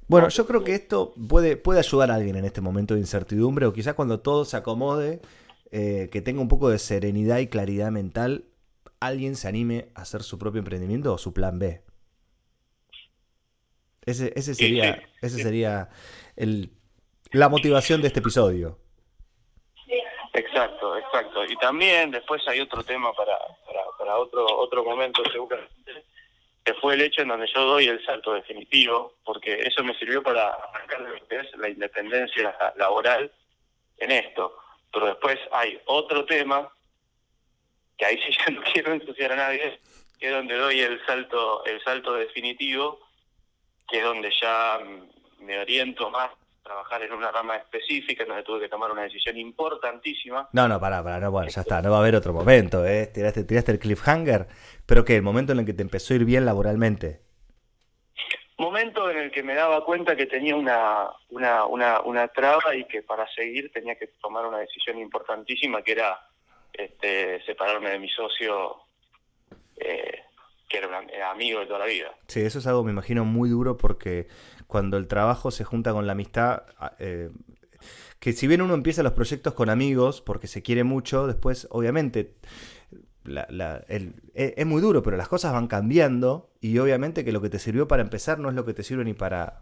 Bueno, 0.07 0.29
yo 0.29 0.47
creo 0.47 0.65
que 0.65 0.75
esto 0.75 1.15
puede, 1.29 1.57
puede 1.57 1.79
ayudar 1.79 2.11
a 2.11 2.17
alguien 2.17 2.37
en 2.37 2.45
este 2.45 2.61
momento 2.61 2.95
de 2.95 3.01
incertidumbre 3.01 3.67
o 3.67 3.73
quizás 3.73 3.95
cuando 3.95 4.21
todo 4.21 4.45
se 4.45 4.57
acomode, 4.57 5.21
eh, 5.71 6.09
que 6.11 6.21
tenga 6.21 6.41
un 6.41 6.49
poco 6.49 6.69
de 6.69 6.79
serenidad 6.81 7.39
y 7.39 7.47
claridad 7.47 7.93
mental, 7.93 8.45
alguien 8.99 9.37
se 9.37 9.47
anime 9.47 9.91
a 9.95 10.03
hacer 10.03 10.23
su 10.23 10.39
propio 10.39 10.59
emprendimiento 10.59 11.15
o 11.15 11.19
su 11.19 11.33
plan 11.33 11.59
B. 11.61 11.83
Ese, 14.11 14.33
ese 14.35 14.55
sería, 14.55 15.03
ese 15.23 15.43
sería 15.43 15.89
el, 16.37 16.71
la 17.33 17.49
motivación 17.49 18.01
de 18.01 18.09
este 18.09 18.21
episodio. 18.21 18.79
Exacto, 20.33 20.97
exacto. 20.97 21.45
Y 21.45 21.57
también 21.57 22.11
después 22.11 22.47
hay 22.47 22.61
otro 22.61 22.83
tema 22.83 23.13
para, 23.13 23.37
para, 23.99 24.17
otro 24.17 24.45
otro 24.59 24.85
momento 24.85 25.23
seguramente, 25.31 26.05
que 26.65 26.75
fue 26.75 26.95
el 26.95 27.03
hecho 27.03 27.23
en 27.23 27.29
donde 27.29 27.49
yo 27.53 27.65
doy 27.65 27.89
el 27.89 28.05
salto 28.05 28.35
definitivo, 28.35 29.15
porque 29.25 29.61
eso 29.63 29.83
me 29.83 29.95
sirvió 29.99 30.23
para 30.23 30.49
arrancar 30.49 31.01
lo 31.01 31.27
que 31.27 31.41
es 31.41 31.57
la 31.57 31.69
independencia 31.69 32.57
laboral 32.77 33.31
en 33.99 34.11
esto. 34.13 34.57
Pero 34.93 35.07
después 35.07 35.39
hay 35.53 35.81
otro 35.87 36.25
tema, 36.25 36.69
que 37.97 38.07
ahí 38.07 38.21
sí 38.23 38.37
ya 38.39 38.53
no 38.53 38.63
quiero 38.73 38.93
ensuciar 38.93 39.33
a 39.33 39.37
nadie, 39.37 39.81
que 40.19 40.27
es 40.27 40.33
donde 40.33 40.57
doy 40.57 40.81
el 40.81 41.05
salto, 41.07 41.65
el 41.65 41.83
salto 41.83 42.15
definitivo, 42.15 43.01
que 43.91 43.99
es 43.99 44.05
donde 44.05 44.31
ya 44.41 44.79
me 45.41 45.59
oriento 45.59 46.11
más 46.11 46.31
trabajar 46.63 47.03
en 47.03 47.13
una 47.13 47.33
rama 47.33 47.57
específica, 47.57 48.25
donde 48.25 48.45
tuve 48.45 48.61
que 48.61 48.69
tomar 48.69 48.93
una 48.93 49.03
decisión 49.03 49.37
importantísima. 49.37 50.49
No, 50.53 50.69
no, 50.69 50.79
pará, 50.79 51.03
pará, 51.03 51.19
no, 51.19 51.33
bueno, 51.33 51.49
ya 51.49 51.63
está, 51.63 51.83
no 51.83 51.91
va 51.91 51.97
a 51.97 52.01
haber 52.01 52.15
otro 52.15 52.33
momento, 52.33 52.87
¿eh? 52.87 53.09
Tiraste, 53.13 53.45
tiraste 53.45 53.73
el 53.73 53.79
cliffhanger, 53.81 54.47
pero 54.87 55.05
que 55.05 55.17
el 55.17 55.23
momento 55.23 55.53
en 55.53 55.61
el 55.61 55.67
que 55.67 55.73
te 55.73 55.83
empezó 55.83 56.15
a 56.15 56.19
ir 56.19 56.25
bien 56.25 56.45
laboralmente. 56.45 57.23
Momento 58.59 59.11
en 59.11 59.17
el 59.17 59.31
que 59.31 59.43
me 59.43 59.55
daba 59.55 59.85
cuenta 59.85 60.15
que 60.15 60.27
tenía 60.27 60.55
una, 60.55 61.09
una, 61.31 61.65
una, 61.65 62.01
una 62.03 62.29
traba 62.29 62.75
y 62.75 62.85
que 62.85 63.03
para 63.03 63.27
seguir 63.33 63.73
tenía 63.73 63.97
que 63.97 64.09
tomar 64.21 64.47
una 64.47 64.59
decisión 64.59 64.99
importantísima, 64.99 65.83
que 65.83 65.93
era 65.93 66.21
este, 66.73 67.43
separarme 67.47 67.91
de 67.91 67.99
mi 67.99 68.09
socio, 68.11 68.83
eh, 69.77 70.25
que 70.71 70.79
era 70.79 70.87
un 70.87 70.95
amigo 70.95 71.59
de 71.59 71.67
toda 71.67 71.81
la 71.81 71.87
vida. 71.87 72.15
Sí, 72.29 72.41
eso 72.41 72.61
es 72.61 72.67
algo, 72.69 72.85
me 72.85 72.93
imagino, 72.93 73.25
muy 73.25 73.51
duro 73.51 73.77
porque 73.77 74.29
cuando 74.69 74.97
el 74.97 75.09
trabajo 75.09 75.51
se 75.51 75.65
junta 75.65 75.93
con 75.93 76.07
la 76.07 76.13
amistad, 76.13 76.63
eh, 77.01 77.31
que 78.21 78.33
si 78.33 78.47
bien 78.47 78.63
uno 78.63 78.75
empieza 78.75 79.03
los 79.03 79.13
proyectos 79.13 79.53
con 79.53 79.69
amigos 79.69 80.21
porque 80.21 80.47
se 80.47 80.63
quiere 80.63 80.85
mucho, 80.85 81.27
después 81.27 81.67
obviamente 81.73 82.37
e, 83.27 84.55
es 84.57 84.67
muy 84.67 84.81
duro, 84.81 85.03
pero 85.03 85.17
las 85.17 85.27
cosas 85.27 85.53
van 85.53 85.67
cambiando 85.67 86.51
y 86.61 86.79
obviamente 86.79 87.25
que 87.25 87.33
lo 87.33 87.43
que 87.43 87.51
te 87.51 87.59
sirvió 87.59 87.89
para 87.89 88.03
empezar 88.03 88.39
no 88.39 88.49
es 88.49 88.55
lo 88.55 88.65
que 88.65 88.73
te 88.73 88.85
sirve 88.85 89.05
ni 89.05 89.13
para 89.13 89.61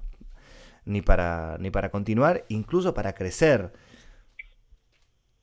ni 0.84 1.00
para 1.00 1.56
ni 1.58 1.70
para 1.70 1.90
continuar, 1.90 2.44
incluso 2.48 2.92
para 2.92 3.14
crecer. 3.14 3.72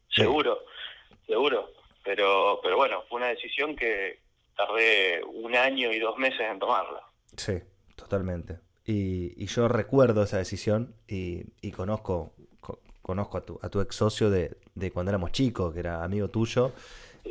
Seguro, 0.09 0.59
seguro, 1.25 1.71
pero 2.03 2.59
pero 2.61 2.77
bueno, 2.77 3.03
fue 3.09 3.17
una 3.17 3.29
decisión 3.29 3.75
que 3.75 4.24
tardé 4.55 5.23
un 5.23 5.55
año 5.55 5.91
y 5.91 5.99
dos 5.99 6.17
meses 6.17 6.41
en 6.41 6.59
tomarla. 6.59 7.01
Sí, 7.35 7.59
totalmente. 7.95 8.59
Y, 8.85 9.45
yo 9.47 9.67
recuerdo 9.67 10.23
esa 10.23 10.37
decisión 10.37 10.95
y, 11.07 11.71
conozco, 11.71 12.33
conozco 13.01 13.37
a 13.37 13.41
tu, 13.41 13.59
a 13.61 13.69
tu 13.69 13.81
ex 13.81 13.95
socio 13.95 14.29
de, 14.29 14.57
cuando 14.93 15.11
éramos 15.11 15.31
chicos, 15.31 15.73
que 15.73 15.79
era 15.79 16.03
amigo 16.03 16.29
tuyo. 16.29 16.71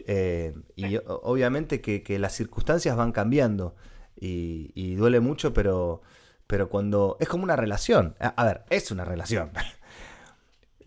Eh, 0.07 0.53
y 0.75 0.97
obviamente 1.07 1.81
que, 1.81 2.19
las 2.19 2.35
circunstancias 2.35 2.97
van 2.97 3.13
cambiando 3.13 3.77
y, 4.17 4.95
duele 4.97 5.21
mucho, 5.21 5.53
pero, 5.53 6.03
pero 6.47 6.69
cuando 6.69 7.17
es 7.21 7.29
como 7.29 7.45
una 7.45 7.57
relación. 7.57 8.17
A, 8.19 8.45
ver, 8.45 8.65
es 8.71 8.91
una 8.91 9.05
relación. 9.05 9.53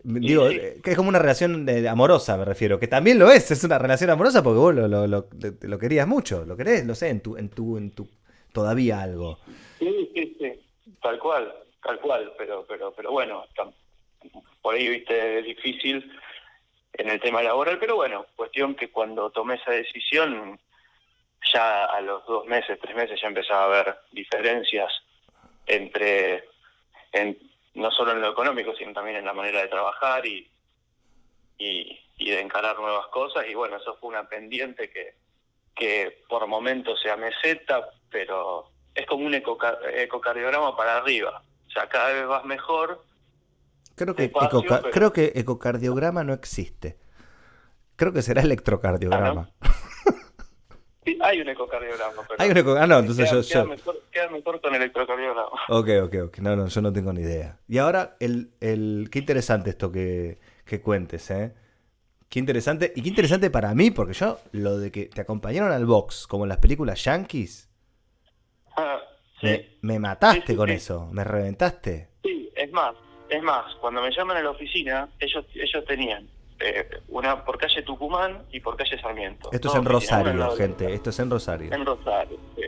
Digo, 0.02 0.48
eh, 0.48 0.80
que 0.82 0.92
es 0.92 0.96
como 0.96 1.08
una 1.08 1.18
relación 1.18 1.66
de, 1.66 1.88
amorosa, 1.88 2.36
me 2.36 2.44
refiero, 2.44 2.78
que 2.78 2.86
también 2.86 3.18
lo 3.18 3.30
es, 3.30 3.50
es 3.50 3.64
una 3.64 3.78
relación 3.78 4.10
amorosa 4.10 4.42
porque 4.42 4.58
vos 4.58 4.74
lo, 4.74 4.88
lo, 4.88 5.06
lo, 5.06 5.28
lo 5.60 5.78
querías 5.78 6.06
mucho, 6.06 6.44
lo 6.44 6.56
querés, 6.56 6.86
lo 6.86 6.94
sé, 6.94 7.08
en 7.08 7.20
tu, 7.20 7.36
en 7.36 7.48
tu, 7.48 7.76
en 7.76 7.90
tu, 7.90 8.08
todavía 8.52 9.02
algo. 9.02 9.38
Sí, 9.78 10.10
sí, 10.14 10.36
sí, 10.38 10.52
tal 11.02 11.18
cual, 11.18 11.52
tal 11.82 12.00
cual, 12.00 12.32
pero, 12.38 12.64
pero, 12.68 12.92
pero 12.92 13.10
bueno, 13.10 13.44
por 14.62 14.74
ahí, 14.74 14.88
viste, 14.88 15.40
es 15.40 15.44
difícil 15.44 16.10
en 16.92 17.08
el 17.08 17.20
tema 17.20 17.42
laboral, 17.42 17.78
pero 17.78 17.96
bueno, 17.96 18.26
cuestión 18.36 18.74
que 18.74 18.90
cuando 18.90 19.30
tomé 19.30 19.54
esa 19.54 19.72
decisión, 19.72 20.58
ya 21.52 21.84
a 21.84 22.00
los 22.00 22.26
dos 22.26 22.46
meses, 22.46 22.78
tres 22.80 22.96
meses 22.96 23.20
ya 23.20 23.28
empezaba 23.28 23.62
a 23.62 23.80
haber 23.80 23.96
diferencias 24.12 24.92
entre, 25.66 26.44
en, 27.12 27.38
no 27.78 27.90
solo 27.90 28.12
en 28.12 28.20
lo 28.20 28.30
económico, 28.30 28.74
sino 28.76 28.92
también 28.92 29.16
en 29.16 29.24
la 29.24 29.32
manera 29.32 29.62
de 29.62 29.68
trabajar 29.68 30.26
y, 30.26 30.50
y, 31.58 31.98
y 32.16 32.30
de 32.30 32.40
encarar 32.40 32.78
nuevas 32.78 33.06
cosas, 33.08 33.46
y 33.48 33.54
bueno, 33.54 33.76
eso 33.76 33.96
fue 34.00 34.10
una 34.10 34.28
pendiente 34.28 34.90
que, 34.90 35.14
que 35.74 36.24
por 36.28 36.46
momentos 36.46 37.00
se 37.00 37.10
ameseta, 37.10 37.88
pero 38.10 38.70
es 38.94 39.06
como 39.06 39.24
un 39.24 39.34
ecocardiograma 39.34 40.76
para 40.76 40.96
arriba. 40.96 41.42
O 41.66 41.70
sea, 41.70 41.88
cada 41.88 42.12
vez 42.12 42.26
vas 42.26 42.44
mejor. 42.44 43.04
Creo 43.94 44.14
que, 44.14 44.32
creo 44.92 45.12
que 45.12 45.32
ecocardiograma 45.34 46.24
no 46.24 46.32
existe. 46.32 46.98
Creo 47.96 48.12
que 48.12 48.22
será 48.22 48.42
electrocardiograma. 48.42 49.50
Ah, 49.60 49.67
sí, 51.08 51.18
hay 51.20 51.40
un 51.40 51.48
ecocardiograma. 51.48 52.22
Pero 52.28 52.42
hay 52.42 52.50
un 52.50 52.56
ecocardiograma. 52.56 52.84
Ah, 52.84 52.86
no, 52.86 52.98
entonces 52.98 53.30
queda, 53.30 53.40
yo. 53.40 53.48
Queda, 53.48 53.64
Mejor, 53.64 54.02
queda, 54.10 54.30
Mejor, 54.30 54.60
con 54.60 54.74
electrocardiograma. 54.74 55.48
Ok, 55.68 55.88
ok, 56.04 56.14
ok. 56.26 56.38
No, 56.38 56.56
no, 56.56 56.68
yo 56.68 56.80
no 56.80 56.92
tengo 56.92 57.12
ni 57.12 57.22
idea. 57.22 57.58
Y 57.68 57.78
ahora, 57.78 58.16
el, 58.20 58.50
el... 58.60 59.08
qué 59.10 59.18
interesante 59.20 59.70
esto 59.70 59.90
que, 59.90 60.38
que 60.64 60.80
cuentes, 60.80 61.30
¿eh? 61.30 61.54
Qué 62.28 62.38
interesante. 62.38 62.92
Y 62.94 63.02
qué 63.02 63.08
interesante 63.08 63.50
para 63.50 63.74
mí, 63.74 63.90
porque 63.90 64.12
yo, 64.12 64.38
lo 64.52 64.78
de 64.78 64.90
que 64.90 65.06
te 65.06 65.20
acompañaron 65.20 65.72
al 65.72 65.86
box, 65.86 66.26
como 66.26 66.44
en 66.44 66.50
las 66.50 66.58
películas 66.58 67.02
Yankees. 67.04 67.70
Ah, 68.76 69.00
me, 69.82 69.98
mataste 69.98 70.56
con 70.56 70.68
eso, 70.68 71.08
me 71.12 71.24
reventaste. 71.24 72.08
Sí, 72.22 72.50
es 72.54 72.70
más, 72.72 72.94
es 73.28 73.42
más, 73.42 73.74
cuando 73.76 74.02
me 74.02 74.10
llaman 74.10 74.36
a 74.36 74.42
la 74.42 74.50
oficina, 74.50 75.08
ellos, 75.20 75.44
ellos 75.54 75.84
tenían 75.86 76.28
eh, 76.60 76.88
una 77.08 77.44
por 77.44 77.58
calle 77.58 77.82
Tucumán 77.82 78.46
y 78.50 78.60
por 78.60 78.76
calle 78.76 79.00
Sarmiento. 79.00 79.50
Esto 79.52 79.68
es 79.68 79.74
en 79.74 79.84
Rosario, 79.84 80.50
gente, 80.56 80.92
esto 80.92 81.10
es 81.10 81.18
en 81.20 81.30
Rosario. 81.30 81.72
En 81.72 81.86
Rosario, 81.86 82.38
sí. 82.56 82.64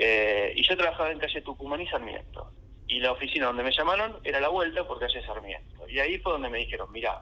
Eh, 0.00 0.52
y 0.54 0.62
yo 0.62 0.76
trabajaba 0.76 1.10
en 1.10 1.18
calle 1.18 1.40
Tucumán 1.42 1.80
y 1.80 1.88
Sarmiento. 1.88 2.52
Y 2.86 3.00
la 3.00 3.12
oficina 3.12 3.46
donde 3.46 3.64
me 3.64 3.72
llamaron 3.72 4.16
era 4.22 4.40
la 4.40 4.48
vuelta 4.48 4.86
por 4.86 4.98
calle 4.98 5.20
Sarmiento. 5.26 5.88
Y 5.88 5.98
ahí 5.98 6.18
fue 6.18 6.32
donde 6.32 6.48
me 6.48 6.58
dijeron, 6.58 6.90
mira, 6.92 7.20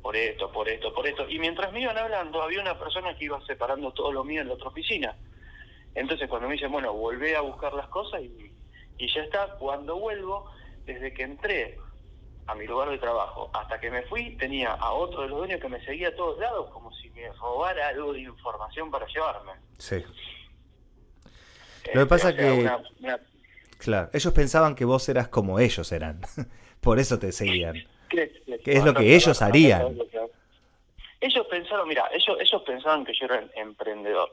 por 0.00 0.16
esto, 0.16 0.50
por 0.50 0.68
esto, 0.68 0.94
por 0.94 1.06
esto. 1.06 1.28
Y 1.28 1.38
mientras 1.38 1.72
me 1.72 1.80
iban 1.80 1.98
hablando, 1.98 2.42
había 2.42 2.60
una 2.60 2.78
persona 2.78 3.16
que 3.16 3.24
iba 3.24 3.44
separando 3.46 3.92
todo 3.92 4.12
lo 4.12 4.24
mío 4.24 4.40
en 4.40 4.48
la 4.48 4.54
otra 4.54 4.68
oficina. 4.68 5.16
Entonces 5.94 6.28
cuando 6.28 6.48
me 6.48 6.54
dicen, 6.54 6.70
bueno, 6.72 6.92
volvé 6.92 7.36
a 7.36 7.40
buscar 7.40 7.74
las 7.74 7.88
cosas 7.88 8.22
y, 8.22 8.52
y 8.98 9.12
ya 9.12 9.22
está, 9.22 9.56
cuando 9.58 9.98
vuelvo, 9.98 10.50
desde 10.84 11.12
que 11.12 11.24
entré 11.24 11.78
a 12.52 12.54
mi 12.54 12.66
lugar 12.66 12.90
de 12.90 12.98
trabajo 12.98 13.50
hasta 13.54 13.80
que 13.80 13.90
me 13.90 14.02
fui, 14.02 14.36
tenía 14.36 14.72
a 14.72 14.92
otro 14.92 15.22
de 15.22 15.28
los 15.28 15.38
dueños 15.38 15.60
que 15.60 15.68
me 15.68 15.82
seguía 15.84 16.08
a 16.08 16.14
todos 16.14 16.38
lados, 16.38 16.68
como 16.70 16.92
si 16.92 17.08
me 17.10 17.32
robara 17.32 17.88
algo 17.88 18.12
de 18.12 18.20
información 18.20 18.90
para 18.90 19.06
llevarme. 19.06 19.52
Sí. 19.78 20.04
Lo 21.94 22.02
que 22.02 22.06
pasa 22.06 22.30
este, 22.30 22.42
que... 22.42 22.70
Claro, 23.78 24.10
ellos 24.12 24.32
pensaban 24.34 24.74
que 24.74 24.84
vos 24.84 25.08
eras 25.08 25.28
como 25.28 25.58
ellos 25.58 25.90
eran. 25.92 26.20
Por 26.80 26.98
eso 26.98 27.18
te 27.18 27.32
seguían. 27.32 27.74
¿Qué, 28.10 28.30
es 28.66 28.84
lo 28.84 28.92
que 28.92 29.16
ellos 29.16 29.40
harían? 29.40 29.96
Ellos 31.20 31.46
pensaron, 31.48 31.88
mira, 31.88 32.08
ellos, 32.12 32.36
ellos 32.38 32.62
pensaban 32.66 33.04
que 33.04 33.14
yo 33.14 33.24
era 33.24 33.42
emprendedor. 33.54 34.30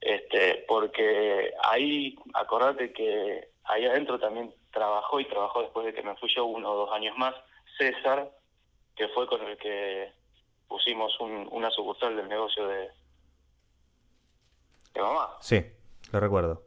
Este, 0.00 0.64
porque 0.68 1.52
ahí, 1.64 2.16
acordate 2.34 2.92
que 2.92 3.48
ahí 3.64 3.86
adentro 3.86 4.18
también 4.18 4.54
trabajó 4.70 5.20
y 5.20 5.24
trabajó 5.26 5.62
después 5.62 5.86
de 5.86 5.94
que 5.94 6.02
me 6.02 6.16
fui 6.16 6.28
yo 6.34 6.44
uno 6.44 6.70
o 6.70 6.76
dos 6.86 6.92
años 6.92 7.16
más, 7.16 7.34
César, 7.78 8.30
que 8.96 9.08
fue 9.08 9.26
con 9.26 9.42
el 9.42 9.56
que 9.56 10.12
pusimos 10.68 11.18
una 11.20 11.70
sucursal 11.70 12.16
del 12.16 12.28
negocio 12.28 12.66
de, 12.66 12.90
de 14.94 15.00
mamá. 15.00 15.36
Sí, 15.40 15.62
lo 16.12 16.20
recuerdo. 16.20 16.62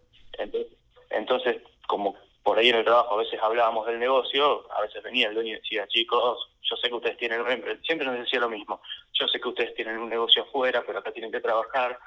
entonces, 1.09 1.61
como 1.87 2.15
por 2.43 2.59
ahí 2.59 2.69
en 2.69 2.75
el 2.75 2.85
trabajo 2.85 3.15
a 3.15 3.17
veces 3.17 3.39
hablábamos 3.41 3.87
del 3.87 3.99
negocio, 3.99 4.71
a 4.71 4.81
veces 4.81 5.01
venía 5.01 5.27
el 5.29 5.33
dueño 5.33 5.53
y 5.53 5.55
decía, 5.55 5.87
chicos, 5.87 6.51
yo 6.61 6.75
sé 6.77 6.89
que 6.89 6.95
ustedes 6.95 7.17
tienen, 7.17 7.43
siempre 7.83 8.05
nos 8.05 8.19
decía 8.19 8.39
lo 8.39 8.49
mismo, 8.49 8.81
yo 9.13 9.27
sé 9.27 9.39
que 9.39 9.49
ustedes 9.49 9.73
tienen 9.73 9.97
un 9.97 10.09
negocio 10.09 10.43
afuera, 10.43 10.83
pero 10.85 10.99
acá 10.99 11.11
tienen 11.11 11.31
que 11.31 11.39
trabajar, 11.39 11.97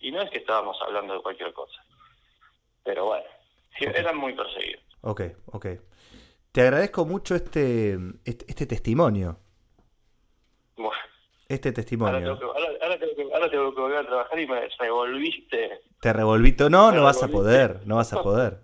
y 0.00 0.10
no 0.10 0.22
es 0.22 0.30
que 0.30 0.38
estábamos 0.38 0.76
hablando 0.82 1.14
de 1.14 1.22
cualquier 1.22 1.52
cosa. 1.52 1.84
Pero 2.82 3.06
bueno, 3.06 3.26
eran 3.80 4.16
muy 4.16 4.34
perseguidos. 4.34 4.82
Ok, 5.02 5.22
ok. 5.46 5.66
Te 6.52 6.62
agradezco 6.62 7.04
mucho 7.04 7.34
este, 7.34 7.98
este, 8.24 8.46
este 8.48 8.66
testimonio. 8.66 9.38
Bueno. 10.76 10.96
Este 11.48 11.70
testimonio. 11.72 12.16
Ahora 12.16 12.98
tengo, 12.98 13.74
que, 13.74 13.80
volver 13.80 13.98
a 13.98 14.06
trabajar 14.06 14.38
y 14.40 14.46
me 14.46 14.68
revolviste. 14.78 15.80
Te 16.00 16.12
revolviste. 16.12 16.70
No, 16.70 16.90
no 16.92 17.04
vas 17.04 17.22
a 17.22 17.28
poder. 17.28 17.80
No 17.86 17.96
vas 17.96 18.12
a 18.12 18.22
poder. 18.22 18.60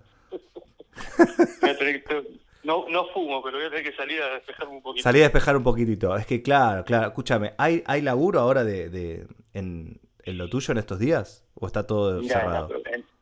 no, 2.65 2.87
no 2.89 3.07
fumo, 3.09 3.43
pero 3.43 3.59
voy 3.59 3.67
a 3.67 3.71
tener 3.71 3.85
que 3.85 3.95
salir 3.95 4.21
a 4.23 4.35
despejar 4.35 4.69
un 4.69 4.83
poquito. 4.83 5.03
Salir 5.03 5.23
a 5.23 5.27
despejar 5.27 5.57
un 5.57 5.63
poquitito. 5.63 6.17
Es 6.17 6.27
que, 6.27 6.43
claro, 6.43 6.85
claro. 6.85 7.09
Escúchame, 7.09 7.55
¿hay, 7.59 7.85
hay 7.87 8.03
laburo 8.03 8.41
ahora 8.41 8.65
de, 8.65 8.89
de 8.89 9.27
en, 9.53 10.01
en 10.25 10.39
lo 10.39 10.49
tuyo 10.49 10.73
en 10.73 10.79
estos 10.79 10.99
días? 10.99 11.47
¿O 11.55 11.67
está 11.67 11.87
todo 11.87 12.23
cerrado? 12.23 12.71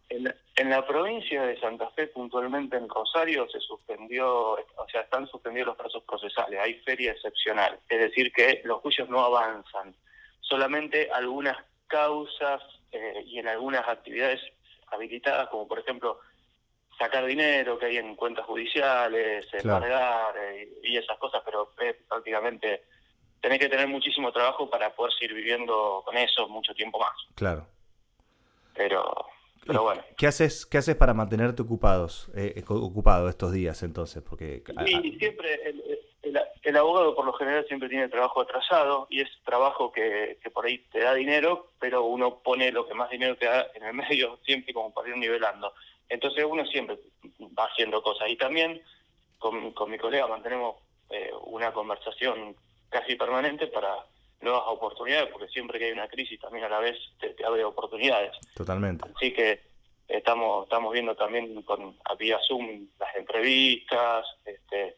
En 0.09 0.25
la, 0.25 0.35
provincia 0.87 1.43
de 1.43 1.59
Santa 1.61 1.91
Fe, 1.91 2.09
puntualmente 2.09 2.77
en 2.77 2.89
Rosario, 2.89 3.49
se 3.49 3.61
suspendió, 3.61 4.53
o 4.53 4.89
sea, 4.91 5.03
están 5.03 5.27
suspendidos 5.29 5.69
los 5.69 5.77
plazos 5.77 6.03
procesales. 6.05 6.61
Hay 6.61 6.75
feria 6.81 7.13
excepcional. 7.13 7.79
Es 7.89 8.01
decir, 8.01 8.33
que 8.33 8.61
los 8.65 8.81
juicios 8.81 9.09
no 9.09 9.21
avanzan. 9.21 9.95
Solamente 10.41 11.11
algunas 11.13 11.57
causas 11.87 12.63
eh, 12.93 13.23
y 13.27 13.39
en 13.39 13.49
algunas 13.49 13.87
actividades 13.89 14.41
habilitadas, 14.89 15.49
como 15.49 15.67
por 15.67 15.79
ejemplo 15.79 16.21
sacar 16.99 17.25
dinero 17.25 17.79
que 17.79 17.87
hay 17.87 17.97
en 17.97 18.15
cuentas 18.15 18.45
judiciales, 18.47 19.47
embargar 19.53 20.35
eh, 20.37 20.69
y 20.83 20.97
esas 20.97 21.17
cosas, 21.19 21.43
pero 21.45 21.73
es 21.81 21.97
prácticamente 22.09 22.85
tenés 23.41 23.59
que 23.59 23.69
tener 23.69 23.89
muchísimo 23.89 24.31
trabajo 24.33 24.69
para 24.69 24.95
poder 24.95 25.13
seguir 25.15 25.35
viviendo 25.35 26.03
con 26.05 26.17
eso 26.17 26.49
mucho 26.49 26.75
tiempo 26.75 26.99
más. 26.99 27.15
Claro. 27.35 27.67
Pero, 28.75 29.27
pero 29.67 29.83
bueno. 29.83 30.03
¿Qué 30.17 30.27
haces, 30.27 30.67
qué 30.67 30.79
haces 30.79 30.97
para 30.97 31.15
mantenerte 31.15 31.63
ocupados, 31.63 32.31
eh, 32.35 32.55
eh 32.57 32.65
ocupado 32.69 33.29
estos 33.29 33.53
días 33.53 33.83
entonces? 33.83 34.23
Porque 34.23 34.63
y 34.87 35.19
siempre 35.19 35.61
el, 36.63 36.77
abogado 36.77 37.15
por 37.17 37.25
lo 37.25 37.33
general 37.33 37.67
siempre 37.67 37.89
tiene 37.89 38.09
trabajo 38.09 38.41
atrasado 38.41 39.07
y 39.11 39.21
es 39.21 39.29
trabajo 39.45 39.91
que, 39.91 40.39
que 40.43 40.51
por 40.51 40.67
ahí 40.67 40.79
te 40.93 41.01
da 41.01 41.15
dinero, 41.15 41.69
pero 41.81 42.05
uno 42.05 42.39
pone 42.39 42.71
lo 42.71 42.87
que 42.87 42.95
más 42.95 43.11
dinero 43.11 43.37
te 43.37 43.47
da 43.47 43.67
en 43.75 43.85
el 43.85 43.95
medio 44.09 44.39
siempre 44.45 44.73
como 44.73 44.95
para 44.95 45.09
ir 45.09 45.17
nivelando. 45.17 45.73
Entonces 46.09 46.45
uno 46.49 46.65
siempre 46.67 46.99
va 47.59 47.65
haciendo 47.65 48.03
cosas 48.03 48.29
y 48.29 48.37
también 48.37 48.81
con, 49.39 49.73
con 49.73 49.91
mi 49.91 49.99
colega 49.99 50.27
mantenemos 50.27 50.77
eh, 51.11 51.31
una 51.47 51.73
conversación 51.73 52.55
casi 52.89 53.17
permanente 53.17 53.67
para 53.67 53.95
nuevas 54.41 54.63
oportunidades, 54.67 55.31
porque 55.33 55.49
siempre 55.49 55.79
que 55.79 55.87
hay 55.87 55.93
una 55.93 56.09
crisis 56.09 56.41
también 56.41 56.65
a 56.65 56.69
la 56.69 56.81
vez 56.81 56.97
te, 57.19 57.35
abre 57.45 57.65
oportunidades. 57.65 58.33
Totalmente. 58.55 59.05
Así 59.15 59.33
que 59.33 59.61
estamos 60.09 60.65
estamos 60.65 60.93
viendo 60.93 61.15
también 61.15 61.63
con 61.63 61.97
a 62.05 62.15
vía 62.15 62.39
Zoom 62.47 62.89
las 62.99 63.15
entrevistas, 63.17 64.27
este, 64.45 64.97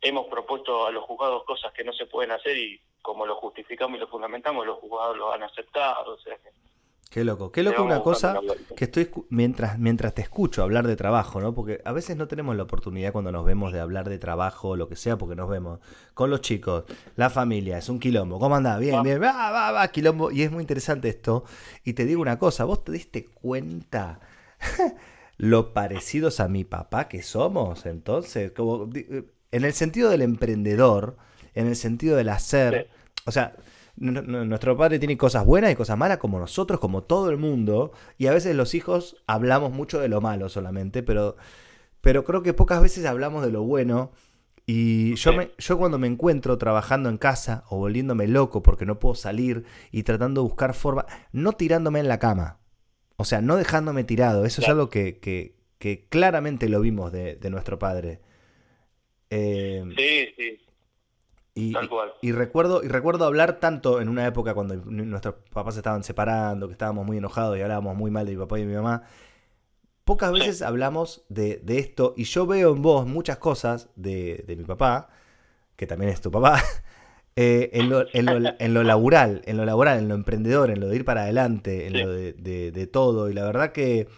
hemos 0.00 0.26
propuesto 0.26 0.86
a 0.86 0.90
los 0.90 1.04
juzgados 1.04 1.44
cosas 1.44 1.72
que 1.72 1.84
no 1.84 1.92
se 1.92 2.06
pueden 2.06 2.30
hacer 2.30 2.56
y 2.56 2.80
como 3.00 3.26
lo 3.26 3.36
justificamos 3.36 3.96
y 3.96 4.00
lo 4.00 4.08
fundamentamos, 4.08 4.66
los 4.66 4.78
juzgados 4.78 5.16
lo 5.16 5.32
han 5.32 5.42
aceptado. 5.42 6.14
O 6.14 6.18
sea, 6.18 6.38
Qué 7.14 7.22
loco, 7.22 7.52
qué 7.52 7.62
loco 7.62 7.84
una 7.84 8.02
cosa 8.02 8.40
que 8.76 8.86
estoy 8.86 9.08
mientras 9.28 9.78
mientras 9.78 10.14
te 10.14 10.22
escucho 10.22 10.64
hablar 10.64 10.84
de 10.88 10.96
trabajo, 10.96 11.40
¿no? 11.40 11.54
Porque 11.54 11.80
a 11.84 11.92
veces 11.92 12.16
no 12.16 12.26
tenemos 12.26 12.56
la 12.56 12.64
oportunidad 12.64 13.12
cuando 13.12 13.30
nos 13.30 13.44
vemos 13.44 13.72
de 13.72 13.78
hablar 13.78 14.08
de 14.08 14.18
trabajo 14.18 14.70
o 14.70 14.76
lo 14.76 14.88
que 14.88 14.96
sea, 14.96 15.16
porque 15.16 15.36
nos 15.36 15.48
vemos 15.48 15.78
con 16.12 16.28
los 16.28 16.40
chicos, 16.40 16.82
la 17.14 17.30
familia, 17.30 17.78
es 17.78 17.88
un 17.88 18.00
quilombo. 18.00 18.40
¿Cómo 18.40 18.56
andás? 18.56 18.80
Bien, 18.80 19.00
bien, 19.04 19.22
va, 19.22 19.52
va, 19.52 19.70
va, 19.70 19.86
quilombo. 19.92 20.32
Y 20.32 20.42
es 20.42 20.50
muy 20.50 20.62
interesante 20.62 21.08
esto. 21.08 21.44
Y 21.84 21.92
te 21.92 22.04
digo 22.04 22.20
una 22.20 22.36
cosa, 22.36 22.64
¿vos 22.64 22.82
te 22.82 22.90
diste 22.90 23.26
cuenta 23.26 24.18
lo 25.36 25.72
parecidos 25.72 26.40
a 26.40 26.48
mi 26.48 26.64
papá 26.64 27.06
que 27.06 27.22
somos? 27.22 27.86
Entonces, 27.86 28.50
como 28.50 28.90
en 28.92 29.64
el 29.64 29.72
sentido 29.72 30.10
del 30.10 30.22
emprendedor, 30.22 31.16
en 31.54 31.68
el 31.68 31.76
sentido 31.76 32.16
del 32.16 32.30
hacer, 32.30 32.88
o 33.24 33.30
sea, 33.30 33.54
nuestro 33.96 34.76
padre 34.76 34.98
tiene 34.98 35.16
cosas 35.16 35.44
buenas 35.44 35.70
y 35.70 35.76
cosas 35.76 35.96
malas 35.96 36.18
como 36.18 36.38
nosotros, 36.38 36.80
como 36.80 37.04
todo 37.04 37.30
el 37.30 37.36
mundo, 37.36 37.92
y 38.18 38.26
a 38.26 38.32
veces 38.32 38.56
los 38.56 38.74
hijos 38.74 39.22
hablamos 39.26 39.72
mucho 39.72 40.00
de 40.00 40.08
lo 40.08 40.20
malo 40.20 40.48
solamente, 40.48 41.02
pero, 41.02 41.36
pero 42.00 42.24
creo 42.24 42.42
que 42.42 42.52
pocas 42.54 42.82
veces 42.82 43.04
hablamos 43.06 43.44
de 43.44 43.52
lo 43.52 43.62
bueno. 43.62 44.12
Y 44.66 45.14
yo, 45.16 45.34
me, 45.34 45.50
yo 45.58 45.76
cuando 45.76 45.98
me 45.98 46.06
encuentro 46.06 46.56
trabajando 46.56 47.10
en 47.10 47.18
casa 47.18 47.64
o 47.68 47.76
volviéndome 47.76 48.26
loco 48.26 48.62
porque 48.62 48.86
no 48.86 48.98
puedo 48.98 49.14
salir 49.14 49.64
y 49.92 50.04
tratando 50.04 50.40
de 50.40 50.48
buscar 50.48 50.72
forma, 50.72 51.04
no 51.32 51.52
tirándome 51.52 52.00
en 52.00 52.08
la 52.08 52.18
cama, 52.18 52.60
o 53.16 53.24
sea, 53.24 53.42
no 53.42 53.56
dejándome 53.56 54.04
tirado, 54.04 54.46
eso 54.46 54.62
es 54.62 54.68
algo 54.68 54.88
que, 54.88 55.18
que, 55.18 55.54
que, 55.78 56.06
claramente 56.08 56.70
lo 56.70 56.80
vimos 56.80 57.12
de, 57.12 57.36
de 57.36 57.50
nuestro 57.50 57.78
padre. 57.78 58.20
Eh, 59.28 59.84
sí, 59.96 60.34
sí. 60.36 60.64
Y, 61.56 61.72
y, 62.20 62.32
recuerdo, 62.32 62.82
y 62.82 62.88
recuerdo 62.88 63.26
hablar 63.26 63.60
tanto 63.60 64.00
en 64.00 64.08
una 64.08 64.26
época 64.26 64.54
cuando 64.54 64.74
nuestros 64.74 65.36
papás 65.52 65.74
se 65.74 65.80
estaban 65.80 66.02
separando, 66.02 66.66
que 66.66 66.72
estábamos 66.72 67.06
muy 67.06 67.18
enojados 67.18 67.56
y 67.56 67.60
hablábamos 67.60 67.96
muy 67.96 68.10
mal 68.10 68.26
de 68.26 68.32
mi 68.32 68.38
papá 68.38 68.58
y 68.58 68.62
de 68.62 68.68
mi 68.68 68.74
mamá. 68.74 69.04
Pocas 70.04 70.32
veces 70.32 70.62
hablamos 70.62 71.24
de, 71.28 71.62
esto 71.68 72.12
y 72.16 72.24
yo 72.24 72.46
veo 72.46 72.74
en 72.74 72.82
vos 72.82 73.06
muchas 73.06 73.38
cosas 73.38 73.88
de, 73.94 74.44
mi 74.48 74.64
papá, 74.64 75.08
que 75.76 75.86
también 75.86 76.10
es 76.10 76.20
tu 76.20 76.32
papá, 76.32 76.60
eh, 77.36 77.70
en, 77.72 77.88
lo, 77.88 78.04
en, 78.12 78.26
lo, 78.26 78.50
en, 78.58 78.74
lo, 78.74 78.82
laboral, 78.82 79.42
en 79.44 79.56
lo 79.56 79.64
laboral, 79.64 79.98
en 79.98 80.08
lo 80.08 80.16
emprendedor, 80.16 80.70
en 80.70 80.80
lo 80.80 80.88
de 80.88 80.96
ir 80.96 81.04
para 81.04 81.22
adelante, 81.22 81.86
en 81.86 82.02
lo 82.02 82.10
de, 82.10 82.32
de, 82.72 82.86
todo. 82.88 83.30
Y 83.30 83.32
la 83.32 83.44
verdad 83.44 83.70
que, 83.70 84.08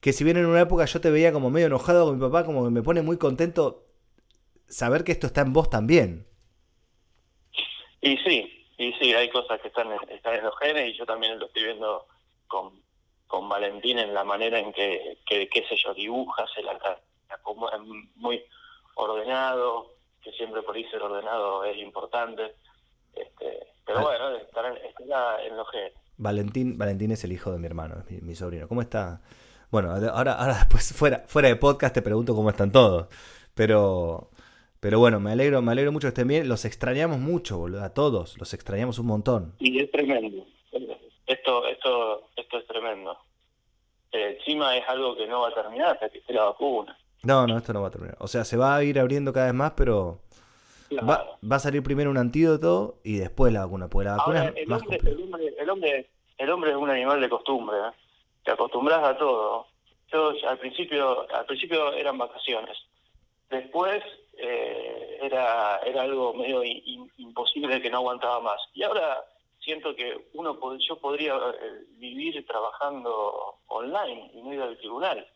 que 0.00 0.12
si 0.12 0.24
bien 0.24 0.36
en 0.36 0.44
una 0.44 0.60
época 0.60 0.84
yo 0.84 1.00
te 1.00 1.10
veía 1.10 1.32
como 1.32 1.50
medio 1.50 1.68
enojado 1.68 2.04
con 2.04 2.16
mi 2.16 2.20
papá, 2.20 2.44
como 2.44 2.64
que 2.64 2.70
me 2.70 2.82
pone 2.82 3.00
muy 3.00 3.16
contento 3.16 3.86
saber 4.68 5.04
que 5.04 5.12
esto 5.12 5.26
está 5.26 5.40
en 5.40 5.54
vos 5.54 5.70
también. 5.70 6.29
Y 8.00 8.16
sí, 8.18 8.66
y 8.78 8.92
sí, 8.94 9.14
hay 9.14 9.28
cosas 9.30 9.60
que 9.60 9.68
están, 9.68 9.88
están 10.08 10.34
en 10.34 10.44
los 10.44 10.56
genes 10.58 10.88
y 10.88 10.98
yo 10.98 11.04
también 11.04 11.38
lo 11.38 11.46
estoy 11.46 11.64
viendo 11.64 12.06
con, 12.48 12.72
con 13.26 13.48
Valentín 13.48 13.98
en 13.98 14.14
la 14.14 14.24
manera 14.24 14.58
en 14.58 14.72
que, 14.72 15.18
que 15.26 15.48
qué 15.48 15.66
sé 15.68 15.76
yo, 15.76 15.92
dibuja, 15.94 16.46
se 16.54 16.62
la, 16.62 16.72
es 16.72 17.80
muy 18.16 18.42
ordenado, 18.94 19.94
que 20.22 20.32
siempre 20.32 20.62
por 20.62 20.74
ahí 20.74 20.84
ser 20.90 21.02
ordenado 21.02 21.64
es 21.64 21.76
importante. 21.78 22.54
Este, 23.14 23.66
pero 23.84 24.02
bueno, 24.02 24.36
estar 24.36 24.76
está 24.78 25.44
en 25.44 25.56
los 25.56 25.70
genes. 25.70 25.92
Valentín, 26.16 26.76
Valentín 26.76 27.12
es 27.12 27.24
el 27.24 27.32
hijo 27.32 27.50
de 27.52 27.58
mi 27.58 27.66
hermano, 27.66 28.02
mi, 28.08 28.20
mi 28.20 28.34
sobrino. 28.34 28.68
¿Cómo 28.68 28.82
está? 28.82 29.20
Bueno, 29.70 29.92
ahora, 29.92 30.34
ahora 30.34 30.54
después 30.54 30.92
fuera, 30.92 31.24
fuera 31.26 31.48
de 31.48 31.56
podcast 31.56 31.94
te 31.94 32.02
pregunto 32.02 32.34
cómo 32.34 32.50
están 32.50 32.72
todos. 32.72 33.08
Pero 33.54 34.30
pero 34.80 34.98
bueno, 34.98 35.20
me 35.20 35.32
alegro, 35.32 35.60
me 35.60 35.72
alegro 35.72 35.92
mucho 35.92 36.06
que 36.06 36.10
estén 36.10 36.28
bien. 36.28 36.48
Los 36.48 36.64
extrañamos 36.64 37.18
mucho, 37.18 37.58
boludo, 37.58 37.84
a 37.84 37.92
todos. 37.92 38.38
Los 38.38 38.54
extrañamos 38.54 38.98
un 38.98 39.06
montón. 39.06 39.54
Y 39.58 39.78
es 39.78 39.90
tremendo. 39.90 40.46
Esto, 41.26 41.66
esto, 41.68 42.30
esto 42.34 42.58
es 42.58 42.66
tremendo. 42.66 43.16
Eh, 44.10 44.38
encima 44.38 44.74
es 44.76 44.88
algo 44.88 45.14
que 45.16 45.26
no 45.26 45.42
va 45.42 45.48
a 45.48 45.54
terminar 45.54 45.90
hasta 45.90 46.08
que 46.08 46.18
esté 46.18 46.32
la 46.32 46.44
vacuna. 46.44 46.98
No, 47.22 47.46
no, 47.46 47.58
esto 47.58 47.74
no 47.74 47.82
va 47.82 47.88
a 47.88 47.90
terminar. 47.90 48.16
O 48.20 48.26
sea, 48.26 48.44
se 48.44 48.56
va 48.56 48.74
a 48.74 48.82
ir 48.82 48.98
abriendo 48.98 49.34
cada 49.34 49.46
vez 49.46 49.54
más, 49.54 49.72
pero 49.76 50.22
va, 51.06 51.38
va, 51.48 51.56
a 51.56 51.60
salir 51.60 51.82
primero 51.82 52.10
un 52.10 52.16
antídoto 52.16 53.00
y 53.04 53.18
después 53.18 53.52
la 53.52 53.66
vacuna. 53.66 53.88
Porque 53.88 54.06
la 54.06 54.16
vacuna 54.16 54.52
es 54.56 54.66
más 54.66 54.80
hombre, 54.80 54.98
el, 55.04 55.20
hombre, 55.20 55.54
el, 55.58 55.70
hombre, 55.70 56.10
el 56.38 56.50
hombre 56.50 56.70
es 56.70 56.76
un 56.76 56.88
animal 56.88 57.20
de 57.20 57.28
costumbre. 57.28 57.76
¿eh? 57.76 57.92
Te 58.44 58.52
acostumbras 58.52 59.04
a 59.04 59.16
todo. 59.18 59.66
Yo 60.10 60.32
al 60.48 60.58
principio, 60.58 61.30
al 61.32 61.44
principio 61.44 61.92
eran 61.92 62.16
vacaciones. 62.16 62.76
Después 63.50 64.02
eh, 64.42 65.18
era, 65.20 65.78
era 65.84 66.02
algo 66.02 66.32
medio 66.34 66.62
imposible 66.64 67.80
que 67.80 67.90
no 67.90 67.98
aguantaba 67.98 68.40
más. 68.40 68.60
Y 68.74 68.82
ahora 68.82 69.24
siento 69.62 69.94
que 69.94 70.28
uno 70.34 70.58
yo 70.78 70.98
podría 70.98 71.34
eh, 71.34 71.84
vivir 71.98 72.44
trabajando 72.46 73.58
online 73.66 74.30
y 74.34 74.42
no 74.42 74.54
ir 74.54 74.62
al 74.62 74.78
tribunal. 74.78 75.26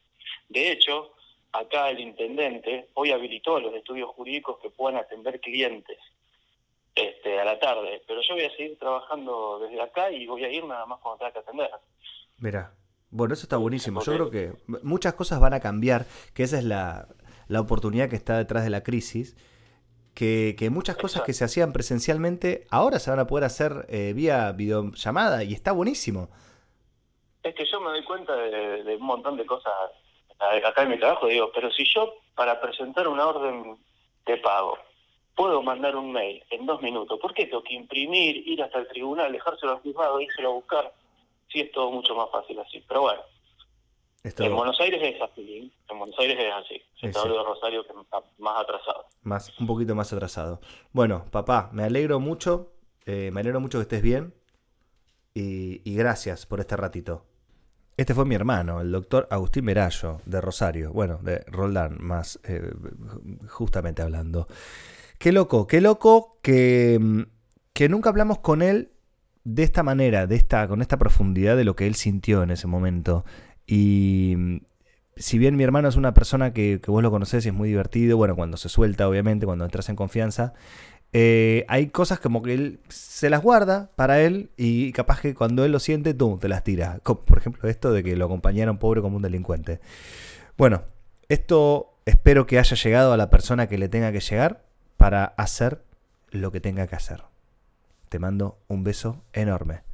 De 0.48 0.72
hecho, 0.72 1.12
acá 1.52 1.90
el 1.90 2.00
intendente 2.00 2.88
hoy 2.94 3.10
habilitó 3.10 3.60
los 3.60 3.74
estudios 3.74 4.10
jurídicos 4.10 4.58
que 4.60 4.70
puedan 4.70 4.98
atender 4.98 5.40
clientes 5.40 5.98
este, 6.94 7.40
a 7.40 7.44
la 7.44 7.58
tarde, 7.58 8.02
pero 8.06 8.20
yo 8.22 8.34
voy 8.34 8.44
a 8.44 8.56
seguir 8.56 8.78
trabajando 8.78 9.58
desde 9.60 9.82
acá 9.82 10.10
y 10.10 10.26
voy 10.26 10.44
a 10.44 10.50
ir 10.50 10.64
nada 10.64 10.86
más 10.86 11.00
cuando 11.00 11.18
tenga 11.18 11.32
que 11.32 11.38
atender. 11.40 11.70
Mira, 12.38 12.72
bueno, 13.10 13.34
eso 13.34 13.42
está 13.44 13.56
buenísimo. 13.56 14.02
Yo 14.02 14.12
creo 14.14 14.30
que 14.30 14.52
muchas 14.82 15.14
cosas 15.14 15.40
van 15.40 15.54
a 15.54 15.60
cambiar, 15.60 16.06
que 16.34 16.44
esa 16.44 16.58
es 16.58 16.64
la, 16.64 17.06
la 17.48 17.61
oportunidad 17.61 18.09
que 18.09 18.16
está 18.16 18.38
detrás 18.38 18.64
de 18.64 18.70
la 18.70 18.83
crisis, 18.83 19.37
que, 20.14 20.68
muchas 20.70 20.96
cosas 20.96 21.22
que 21.22 21.33
se 21.33 21.44
hacían 21.44 21.72
presencialmente 21.72 22.66
ahora 22.70 22.98
se 22.98 23.11
van 23.11 23.18
a 23.18 23.26
poder 23.26 23.44
hacer 23.44 23.87
eh, 23.88 24.12
vía 24.14 24.52
videollamada 24.52 25.42
y 25.44 25.52
está 25.52 25.72
buenísimo. 25.72 26.28
Es 27.42 27.54
que 27.54 27.66
yo 27.66 27.80
me 27.80 27.90
doy 27.90 28.04
cuenta 28.04 28.35
de, 28.37 28.96
un 28.96 29.07
montón 29.07 29.37
de 29.37 29.44
cosas 29.44 29.72
acá 30.64 30.83
en 30.83 30.90
mi 30.90 30.98
trabajo, 30.98 31.26
digo, 31.26 31.50
pero 31.54 31.70
si 31.70 31.85
yo 31.85 32.14
para 32.35 32.61
presentar 32.61 33.09
una 33.09 33.26
orden 33.26 33.76
de 34.26 34.37
pago 34.38 34.78
puedo 35.35 35.62
mandar 35.62 35.96
un 35.96 36.12
mail 36.12 36.42
en 36.50 36.66
dos 36.66 36.80
minutos. 36.80 37.18
¿Por 37.20 37.35
qué 37.35 37.46
tengo 37.46 37.62
que 37.62 37.74
imprimir, 37.74 38.48
ir 38.48 38.62
hasta 38.62 38.78
el 38.78 38.88
tribunal, 38.88 39.33
dejárselo 39.33 39.72
al 39.72 39.80
juzgado, 39.80 40.20
írselo 40.20 40.50
a 40.50 40.54
buscar? 40.54 40.92
Sí, 41.48 41.61
es 41.61 41.72
todo 41.72 41.90
mucho 41.90 42.14
más 42.14 42.30
fácil 42.30 42.59
así. 42.61 42.83
Pero 42.87 43.02
bueno, 43.02 43.22
en 44.24 44.56
Buenos 44.56 44.80
Aires 44.80 45.00
es 45.02 45.20
así. 45.20 45.72
En 45.90 45.98
Buenos 45.98 46.18
Aires 46.18 46.38
es 46.38 46.52
así. 46.52 46.82
En 47.02 47.12
sí. 47.12 47.28
de 47.28 47.42
Rosario 47.42 47.84
que 47.87 47.92
está 48.00 48.22
más 48.38 48.60
atrasado. 48.60 49.06
Más, 49.22 49.58
un 49.60 49.66
poquito 49.66 49.94
más 49.94 50.12
atrasado. 50.12 50.60
Bueno, 50.92 51.26
papá, 51.30 51.70
me 51.72 51.84
alegro 51.84 52.20
mucho. 52.20 52.72
Eh, 53.06 53.30
me 53.32 53.40
alegro 53.40 53.60
mucho 53.60 53.78
que 53.78 53.82
estés 53.82 54.02
bien. 54.02 54.34
Y, 55.34 55.82
y 55.88 55.94
gracias 55.94 56.46
por 56.46 56.60
este 56.60 56.76
ratito. 56.76 57.26
Este 57.96 58.14
fue 58.14 58.24
mi 58.24 58.34
hermano, 58.34 58.80
el 58.80 58.90
doctor 58.90 59.28
Agustín 59.30 59.66
Merallo, 59.66 60.20
de 60.26 60.40
Rosario, 60.40 60.92
bueno, 60.92 61.20
de 61.22 61.44
Roldán, 61.46 61.98
más 62.00 62.40
eh, 62.42 62.72
justamente 63.48 64.02
hablando. 64.02 64.48
Qué 65.18 65.30
loco, 65.30 65.68
qué 65.68 65.80
loco 65.80 66.38
que, 66.42 66.98
mm, 67.00 67.20
que 67.72 67.88
nunca 67.88 68.10
hablamos 68.10 68.38
con 68.40 68.62
él 68.62 68.90
de 69.44 69.62
esta 69.62 69.84
manera, 69.84 70.26
de 70.26 70.34
esta, 70.34 70.66
con 70.66 70.82
esta 70.82 70.96
profundidad 70.96 71.56
de 71.56 71.64
lo 71.64 71.76
que 71.76 71.87
él 71.87 71.94
sintió 71.94 72.42
en 72.42 72.50
ese 72.50 72.66
momento. 72.66 73.24
Y 73.66 74.35
mm, 74.37 74.57
si 75.16 75.38
bien 75.38 75.57
mi 75.57 75.64
hermano 75.64 75.88
es 75.88 75.96
una 75.96 76.14
persona 76.14 76.53
que, 76.53 76.81
vos 76.87 77.03
lo 77.03 77.11
conocés 77.11 77.44
y 77.46 77.48
es 77.48 77.55
muy 77.55 77.68
divertido, 77.68 78.16
bueno, 78.16 78.37
cuando 78.37 78.57
se 78.57 78.68
suelta, 78.68 79.09
obviamente, 79.09 79.46
cuando 79.46 79.64
entras 79.64 79.88
en 79.88 79.96
confianza, 79.96 80.55
eh, 81.12 81.64
hay 81.68 81.88
cosas 81.88 82.18
como 82.18 82.42
que 82.42 82.55
él 82.55 82.81
se 82.88 83.31
las 83.31 83.42
guarda 83.42 83.90
para 83.94 84.20
él 84.20 84.50
y 84.57 84.92
capaz 84.92 85.20
que 85.20 85.35
cuando 85.35 85.64
él 85.64 85.72
lo 85.72 85.79
siente, 85.79 86.14
tú 86.14 86.38
te 86.40 86.48
las 86.48 86.64
tira. 86.64 86.98
por 87.05 87.38
ejemplo, 87.38 87.68
esto 87.68 87.92
de 87.92 88.03
que 88.03 88.16
lo 88.16 88.24
acompañaron 88.24 88.79
pobre 88.79 89.00
como 89.00 89.16
un 89.16 89.22
delincuente. 89.22 89.81
Bueno, 90.57 90.83
esto 91.29 91.94
espero 92.07 92.46
que 92.46 92.59
haya 92.59 92.77
llegado 92.77 93.12
a 93.12 93.16
la 93.16 93.31
persona 93.31 93.68
que 93.68 93.79
le 93.79 93.88
tenga 93.88 94.12
que 94.12 94.20
llegar 94.20 94.64
para 94.96 95.24
hacer 95.24 95.85
lo 96.31 96.50
que 96.50 96.61
tenga 96.61 96.87
que 96.87 96.96
hacer. 96.96 97.22
Te 98.09 98.18
mando 98.18 98.59
un 98.68 98.85
beso 98.85 99.22
enorme 99.33 99.93